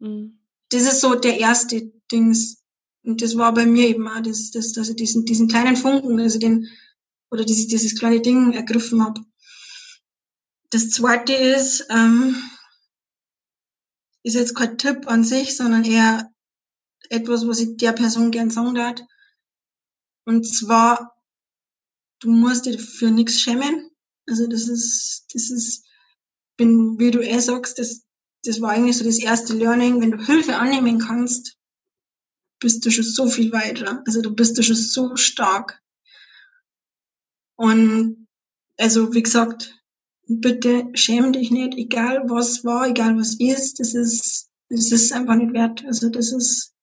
Mhm. 0.00 0.40
Das 0.70 0.82
ist 0.82 1.00
so 1.00 1.14
der 1.14 1.38
erste 1.38 1.92
Dings. 2.10 2.62
Und 3.04 3.22
das 3.22 3.36
war 3.36 3.54
bei 3.54 3.66
mir 3.66 3.88
eben 3.88 4.08
auch, 4.08 4.20
das, 4.20 4.50
das, 4.50 4.72
dass 4.72 4.88
ich 4.88 4.96
diesen, 4.96 5.24
diesen 5.24 5.46
kleinen 5.46 5.76
Funken, 5.76 6.18
also 6.18 6.40
den, 6.40 6.68
oder 7.30 7.44
dieses, 7.44 7.68
dieses 7.68 7.96
kleine 7.96 8.20
Ding 8.20 8.52
ergriffen 8.52 9.02
habe. 9.02 9.20
Das 10.70 10.90
zweite 10.90 11.32
ist, 11.32 11.86
ähm, 11.88 12.34
ist 14.24 14.34
jetzt 14.34 14.56
kein 14.56 14.76
Tipp 14.76 15.06
an 15.06 15.22
sich, 15.22 15.56
sondern 15.56 15.84
eher 15.84 16.32
etwas, 17.08 17.46
was 17.46 17.60
ich 17.60 17.76
der 17.76 17.92
Person 17.92 18.32
gern 18.32 18.50
sagen 18.50 18.74
darf. 18.74 19.00
Und 20.24 20.44
zwar 20.44 21.19
du 22.20 22.30
musst 22.30 22.66
dich 22.66 22.80
für 22.80 23.10
nichts 23.10 23.40
schämen. 23.40 23.90
Also 24.28 24.46
das 24.46 24.68
ist, 24.68 25.26
das 25.32 25.50
ist, 25.50 25.84
bin, 26.56 26.98
wie 26.98 27.10
du 27.10 27.20
eh 27.20 27.38
sagst, 27.40 27.78
das, 27.78 28.02
das 28.44 28.60
war 28.60 28.70
eigentlich 28.70 28.96
so 28.96 29.04
das 29.04 29.18
erste 29.18 29.54
Learning. 29.54 30.00
Wenn 30.00 30.12
du 30.12 30.24
Hilfe 30.24 30.56
annehmen 30.56 30.98
kannst, 30.98 31.56
bist 32.60 32.84
du 32.84 32.90
schon 32.90 33.04
so 33.04 33.28
viel 33.28 33.52
weiter. 33.52 34.02
Also 34.06 34.22
du 34.22 34.34
bist 34.34 34.56
du 34.56 34.62
schon 34.62 34.76
so 34.76 35.16
stark. 35.16 35.80
Und 37.56 38.28
also 38.78 39.12
wie 39.12 39.22
gesagt, 39.22 39.74
bitte 40.26 40.88
schäm 40.94 41.32
dich 41.32 41.50
nicht, 41.50 41.74
egal 41.76 42.22
was 42.28 42.64
war, 42.64 42.88
egal 42.88 43.16
was 43.18 43.34
ist, 43.38 43.80
das 43.80 43.94
ist, 43.94 44.50
das 44.68 44.92
ist 44.92 45.12
einfach 45.12 45.34
nicht 45.34 45.52
wert. 45.52 45.84
Also 45.84 46.08
das 46.08 46.32
ist 46.32 46.74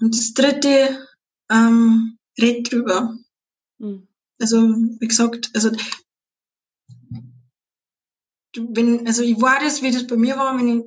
und 0.00 0.16
das 0.16 0.32
dritte, 0.32 1.06
ähm, 1.50 2.18
red 2.40 2.70
drüber. 2.70 3.18
Mhm. 3.80 4.06
Also, 4.38 4.58
wie 5.00 5.08
gesagt, 5.08 5.50
also 5.54 5.70
wenn, 8.56 9.06
also 9.06 9.22
ich 9.22 9.40
war 9.40 9.60
das, 9.60 9.82
wie 9.82 9.90
das 9.90 10.06
bei 10.06 10.16
mir 10.16 10.36
war, 10.36 10.58
wenn 10.58 10.80
ich, 10.80 10.84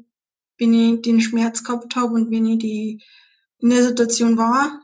wenn 0.58 0.73
ich 0.73 1.01
den 1.01 1.21
Schmerz 1.21 1.63
gehabt 1.63 1.95
habe 1.95 2.13
und 2.13 2.32
wenn 2.32 2.45
ich 2.45 2.60
die 2.60 3.03
in 3.60 3.69
der 3.69 3.84
Situation 3.84 4.38
war, 4.38 4.82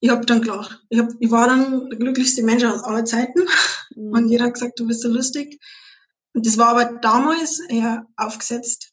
ich 0.00 0.10
habe 0.10 0.24
dann 0.24 0.40
gelacht. 0.40 0.82
Ich, 0.88 0.98
hab, 0.98 1.10
ich 1.20 1.30
war 1.30 1.46
dann 1.46 1.90
der 1.90 1.98
glücklichste 1.98 2.42
Mensch 2.42 2.64
aus 2.64 2.82
aller 2.82 3.04
Zeiten. 3.04 3.40
Mhm. 3.94 4.12
Und 4.12 4.28
jeder 4.28 4.46
hat 4.46 4.54
gesagt, 4.54 4.80
du 4.80 4.86
bist 4.86 5.02
so 5.02 5.08
lustig. 5.08 5.60
Und 6.32 6.46
das 6.46 6.56
war 6.56 6.68
aber 6.68 6.84
damals 7.00 7.60
eher 7.68 8.06
aufgesetzt. 8.16 8.92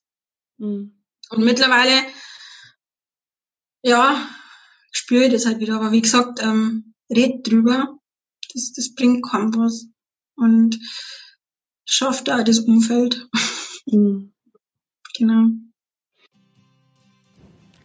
Mhm. 0.57 1.01
Und 1.29 1.43
mittlerweile, 1.43 2.03
ja, 3.83 4.27
spüre 4.91 5.25
ich 5.25 5.31
das 5.31 5.45
halt 5.45 5.59
wieder. 5.59 5.75
Aber 5.75 5.91
wie 5.91 6.01
gesagt, 6.01 6.41
ähm, 6.41 6.86
red 7.09 7.47
drüber. 7.47 7.97
Das, 8.53 8.73
das 8.73 8.93
bringt 8.93 9.23
kaum 9.23 9.53
was. 9.55 9.87
Und 10.35 10.79
schafft 11.85 12.29
auch 12.29 12.43
das 12.43 12.59
Umfeld. 12.59 13.27
Mhm. 13.89 14.33
genau. 15.17 15.45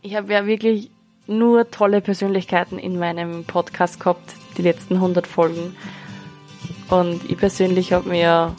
Ich 0.00 0.16
habe 0.16 0.32
ja 0.32 0.46
wirklich 0.46 0.90
nur 1.28 1.70
tolle 1.70 2.00
Persönlichkeiten 2.00 2.76
in 2.76 2.98
meinem 2.98 3.44
Podcast 3.44 4.00
gehabt, 4.00 4.34
die 4.58 4.62
letzten 4.62 4.94
100 4.96 5.28
Folgen. 5.28 5.76
Und 6.90 7.30
ich 7.30 7.38
persönlich 7.38 7.92
habe 7.92 8.08
mir 8.08 8.56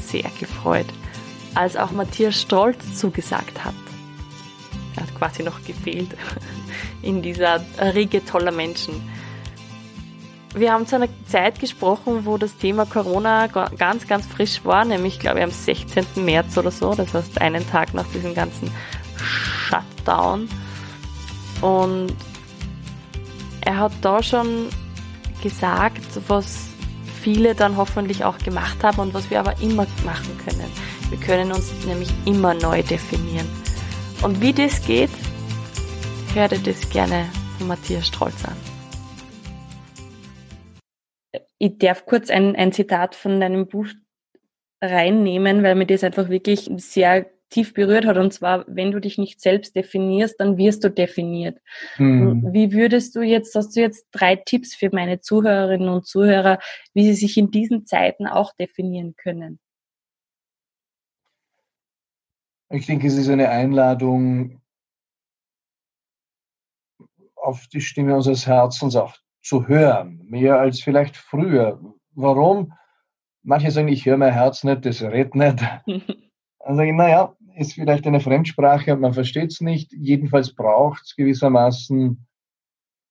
sehr 0.00 0.30
gefreut. 0.38 0.86
als 1.54 1.76
auch 1.76 1.90
Matthias 1.90 2.40
Stolz 2.40 2.98
zugesagt 2.98 3.64
hat. 3.64 3.74
Quasi 5.22 5.44
noch 5.44 5.62
gefehlt 5.64 6.08
in 7.02 7.22
dieser 7.22 7.64
Riege 7.94 8.24
toller 8.24 8.50
Menschen. 8.50 9.08
Wir 10.52 10.72
haben 10.72 10.84
zu 10.84 10.96
einer 10.96 11.06
Zeit 11.28 11.60
gesprochen, 11.60 12.26
wo 12.26 12.38
das 12.38 12.56
Thema 12.56 12.86
Corona 12.86 13.46
ganz, 13.46 14.08
ganz 14.08 14.26
frisch 14.26 14.64
war, 14.64 14.84
nämlich, 14.84 15.20
glaube 15.20 15.38
ich, 15.38 15.44
am 15.44 15.52
16. 15.52 16.06
März 16.16 16.58
oder 16.58 16.72
so. 16.72 16.92
Das 16.94 17.14
heißt, 17.14 17.40
einen 17.40 17.64
Tag 17.70 17.94
nach 17.94 18.06
diesem 18.08 18.34
ganzen 18.34 18.68
Shutdown. 19.68 20.48
Und 21.60 22.16
er 23.60 23.76
hat 23.76 23.92
da 24.00 24.24
schon 24.24 24.70
gesagt, 25.40 26.02
was 26.26 26.66
viele 27.22 27.54
dann 27.54 27.76
hoffentlich 27.76 28.24
auch 28.24 28.38
gemacht 28.38 28.82
haben 28.82 28.98
und 28.98 29.14
was 29.14 29.30
wir 29.30 29.38
aber 29.38 29.54
immer 29.60 29.86
machen 30.04 30.36
können. 30.44 30.68
Wir 31.10 31.18
können 31.20 31.52
uns 31.52 31.72
nämlich 31.86 32.10
immer 32.24 32.54
neu 32.54 32.82
definieren. 32.82 33.61
Und 34.22 34.40
wie 34.40 34.52
das 34.52 34.86
geht, 34.86 35.10
hört 36.32 36.52
ihr 36.52 36.60
das 36.60 36.88
gerne 36.90 37.28
von 37.58 37.66
Matthias 37.66 38.06
Strolz 38.06 38.44
an. 38.44 38.56
Ich 41.58 41.78
darf 41.78 42.06
kurz 42.06 42.30
ein, 42.30 42.54
ein 42.54 42.70
Zitat 42.70 43.16
von 43.16 43.40
deinem 43.40 43.66
Buch 43.66 43.86
reinnehmen, 44.80 45.64
weil 45.64 45.74
mir 45.74 45.86
das 45.86 46.04
einfach 46.04 46.28
wirklich 46.28 46.70
sehr 46.76 47.26
tief 47.50 47.74
berührt 47.74 48.06
hat. 48.06 48.16
Und 48.16 48.32
zwar, 48.32 48.64
wenn 48.68 48.92
du 48.92 49.00
dich 49.00 49.18
nicht 49.18 49.40
selbst 49.40 49.74
definierst, 49.74 50.38
dann 50.38 50.56
wirst 50.56 50.84
du 50.84 50.88
definiert. 50.88 51.58
Hm. 51.96 52.48
Wie 52.52 52.72
würdest 52.72 53.16
du 53.16 53.22
jetzt, 53.22 53.56
hast 53.56 53.76
du 53.76 53.80
jetzt 53.80 54.06
drei 54.12 54.36
Tipps 54.36 54.72
für 54.72 54.90
meine 54.92 55.18
Zuhörerinnen 55.18 55.88
und 55.88 56.06
Zuhörer, 56.06 56.60
wie 56.94 57.04
sie 57.04 57.14
sich 57.14 57.36
in 57.36 57.50
diesen 57.50 57.86
Zeiten 57.86 58.28
auch 58.28 58.52
definieren 58.54 59.14
können? 59.16 59.58
Ich 62.72 62.86
denke, 62.86 63.06
es 63.06 63.16
ist 63.16 63.28
eine 63.28 63.50
Einladung, 63.50 64.62
auf 67.36 67.66
die 67.66 67.82
Stimme 67.82 68.16
unseres 68.16 68.46
Herzens 68.46 68.96
auch 68.96 69.14
zu 69.42 69.68
hören, 69.68 70.24
mehr 70.24 70.58
als 70.58 70.80
vielleicht 70.80 71.16
früher. 71.16 71.80
Warum? 72.12 72.72
Manche 73.42 73.70
sagen, 73.70 73.88
ich 73.88 74.06
höre 74.06 74.16
mein 74.16 74.32
Herz 74.32 74.64
nicht, 74.64 74.86
das 74.86 75.02
redet 75.02 75.34
nicht. 75.34 75.60
Dann 76.64 76.76
sage 76.76 76.88
ich, 76.88 76.94
naja, 76.94 77.36
ist 77.56 77.74
vielleicht 77.74 78.06
eine 78.06 78.20
Fremdsprache 78.20 78.94
und 78.94 79.00
man 79.00 79.12
versteht 79.12 79.50
es 79.50 79.60
nicht. 79.60 79.92
Jedenfalls 79.92 80.54
braucht 80.54 81.02
es 81.02 81.14
gewissermaßen 81.14 82.26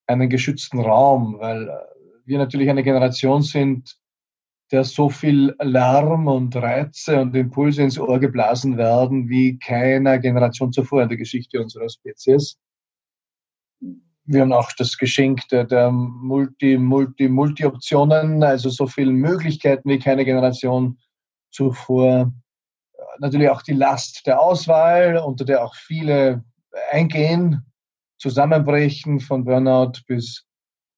einen 0.07 0.29
geschützten 0.29 0.79
Raum, 0.79 1.37
weil 1.39 1.69
wir 2.25 2.39
natürlich 2.39 2.69
eine 2.69 2.83
Generation 2.83 3.43
sind, 3.43 4.00
der 4.71 4.83
so 4.83 5.09
viel 5.09 5.55
Lärm 5.61 6.27
und 6.27 6.55
Reize 6.55 7.19
und 7.19 7.35
Impulse 7.35 7.83
ins 7.83 7.99
Ohr 7.99 8.19
geblasen 8.19 8.77
werden 8.77 9.27
wie 9.29 9.59
keiner 9.59 10.17
Generation 10.19 10.71
zuvor 10.71 11.03
in 11.03 11.09
der 11.09 11.17
Geschichte 11.17 11.61
unserer 11.61 11.89
Spezies. 11.89 12.57
Wir 14.25 14.41
haben 14.41 14.53
auch 14.53 14.71
das 14.77 14.97
Geschenk 14.97 15.47
der, 15.49 15.65
der 15.65 15.91
Multi, 15.91 16.77
Multi, 16.77 17.27
Multi-Optionen, 17.27 18.43
also 18.43 18.69
so 18.69 18.87
viele 18.87 19.11
Möglichkeiten 19.11 19.89
wie 19.89 19.99
keine 19.99 20.23
Generation 20.23 20.97
zuvor 21.51 22.31
natürlich 23.19 23.49
auch 23.49 23.61
die 23.61 23.73
Last 23.73 24.25
der 24.25 24.39
Auswahl, 24.39 25.17
unter 25.17 25.45
der 25.45 25.63
auch 25.63 25.75
viele 25.75 26.43
eingehen, 26.91 27.65
zusammenbrechen 28.17 29.19
von 29.19 29.45
Burnout 29.45 29.93
bis 30.07 30.45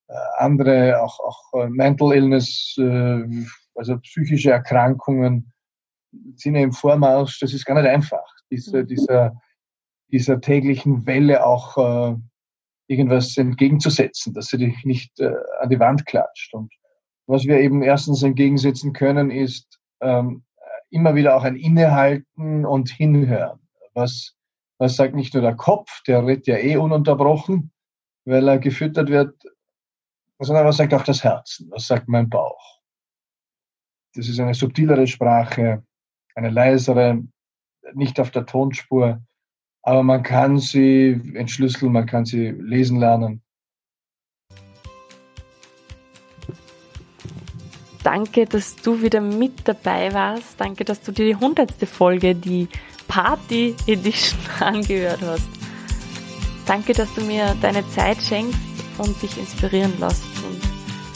äh, 0.08 0.14
andere, 0.38 1.02
auch, 1.02 1.20
auch 1.20 1.62
äh, 1.62 1.70
Mental 1.70 2.14
Illness, 2.14 2.76
äh, 2.78 3.24
also 3.76 3.98
psychische 4.00 4.52
Erkrankungen 4.52 5.52
sind 6.36 6.56
ja 6.56 6.62
im 6.62 6.74
Vormarsch. 6.74 7.40
Das 7.40 7.54
ist 7.54 7.66
gar 7.66 7.76
nicht 7.76 7.90
einfach, 7.90 8.26
diese, 8.52 8.84
mhm. 8.84 8.88
dieser, 8.88 9.42
dieser 10.12 10.42
täglichen 10.42 11.06
Welle 11.06 11.46
auch 11.46 12.18
irgendwas 12.88 13.38
entgegenzusetzen, 13.38 14.34
dass 14.34 14.48
sie 14.48 14.58
dich 14.58 14.84
nicht 14.86 15.20
an 15.22 15.70
die 15.70 15.80
Wand 15.80 16.06
klatscht. 16.06 16.54
Und 16.54 16.72
was 17.28 17.46
wir 17.46 17.60
eben 17.60 17.82
erstens 17.82 18.22
entgegensetzen 18.22 18.94
können, 18.94 19.32
ist 19.32 19.80
ähm, 20.02 20.44
immer 20.90 21.16
wieder 21.16 21.36
auch 21.36 21.44
ein 21.44 21.56
Innehalten 21.56 22.66
und 22.66 22.90
Hinhören. 22.90 23.60
Was, 23.94 24.36
was 24.78 24.96
sagt 24.96 25.16
nicht 25.16 25.34
nur 25.34 25.42
der 25.42 25.56
Kopf, 25.56 26.04
der 26.04 26.26
redet 26.26 26.48
ja 26.48 26.58
eh 26.58 26.78
ununterbrochen, 26.78 27.72
weil 28.26 28.48
er 28.48 28.60
gefüttert 28.60 29.10
wird, 29.10 29.36
sondern 30.40 30.66
was 30.66 30.78
sagt 30.78 30.94
auch 30.94 31.04
das 31.04 31.24
Herzen, 31.24 31.70
was 31.72 31.88
sagt 31.88 32.08
mein 32.08 32.30
Bauch. 32.30 32.73
Das 34.16 34.28
ist 34.28 34.40
eine 34.40 34.54
subtilere 34.54 35.08
Sprache, 35.08 35.84
eine 36.36 36.50
leisere, 36.50 37.24
nicht 37.94 38.20
auf 38.20 38.32
der 38.32 38.46
Tonspur, 38.46 39.22
aber 39.82 40.04
man 40.04 40.24
kann 40.24 40.60
sie 40.60 41.20
entschlüsseln, 41.34 41.92
man 41.92 42.06
kann 42.06 42.26
sie 42.26 42.50
lesen 42.52 43.00
lernen. 43.00 43.42
Danke, 48.04 48.46
dass 48.46 48.76
du 48.76 49.02
wieder 49.02 49.22
mit 49.22 49.66
dabei 49.68 50.14
warst. 50.14 50.60
Danke, 50.60 50.84
dass 50.84 51.02
du 51.02 51.12
dir 51.12 51.26
die 51.26 51.36
hundertste 51.36 51.86
Folge, 51.86 52.36
die 52.36 52.68
Party 53.08 53.76
Edition 53.88 54.40
angehört 54.60 55.22
hast. 55.22 55.48
Danke, 56.66 56.94
dass 56.94 57.14
du 57.16 57.22
mir 57.22 57.56
deine 57.62 57.88
Zeit 57.90 58.22
schenkst 58.22 58.60
und 58.98 59.22
dich 59.22 59.38
inspirieren 59.38 59.94
lässt 60.00 60.24
und 60.44 60.62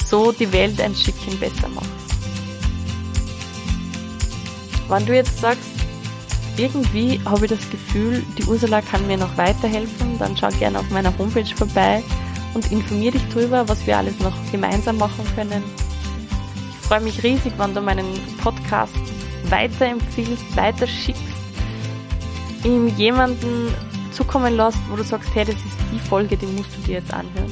so 0.05 0.31
die 0.31 0.51
Welt 0.51 0.79
ein 0.81 0.95
Stückchen 0.95 1.37
besser 1.39 1.67
machst. 1.69 1.96
Wenn 4.89 5.05
du 5.05 5.15
jetzt 5.15 5.39
sagst, 5.39 5.69
irgendwie 6.57 7.21
habe 7.25 7.45
ich 7.45 7.51
das 7.51 7.69
Gefühl, 7.69 8.23
die 8.37 8.45
Ursula 8.45 8.81
kann 8.81 9.05
mir 9.07 9.17
noch 9.17 9.37
weiterhelfen, 9.37 10.17
dann 10.17 10.35
schau 10.35 10.49
gerne 10.49 10.79
auf 10.79 10.89
meiner 10.89 11.15
Homepage 11.17 11.55
vorbei 11.55 12.03
und 12.53 12.71
informier 12.71 13.11
dich 13.11 13.21
darüber, 13.33 13.67
was 13.67 13.85
wir 13.85 13.97
alles 13.97 14.19
noch 14.19 14.33
gemeinsam 14.51 14.97
machen 14.97 15.25
können 15.35 15.63
freue 16.87 17.01
mich 17.01 17.21
riesig, 17.21 17.51
wenn 17.57 17.73
du 17.73 17.81
meinen 17.81 18.05
Podcast 18.41 18.95
weiterempfiehlst, 19.49 20.55
weiterschickst, 20.55 21.21
ihm 22.63 22.87
jemanden 22.87 23.73
zukommen 24.13 24.55
lässt, 24.55 24.79
wo 24.89 24.95
du 24.95 25.03
sagst, 25.03 25.29
hey, 25.35 25.43
das 25.43 25.55
ist 25.55 25.77
die 25.91 25.99
Folge, 25.99 26.37
die 26.37 26.45
musst 26.45 26.69
du 26.77 26.81
dir 26.83 26.95
jetzt 26.99 27.13
anhören. 27.13 27.51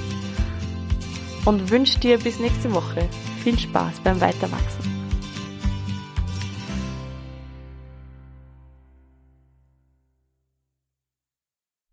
Und 1.44 1.70
wünsche 1.70 2.00
dir 2.00 2.18
bis 2.18 2.40
nächste 2.40 2.74
Woche 2.74 3.10
viel 3.44 3.60
Spaß 3.60 4.00
beim 4.04 4.22
Weiterwachsen. 4.22 4.95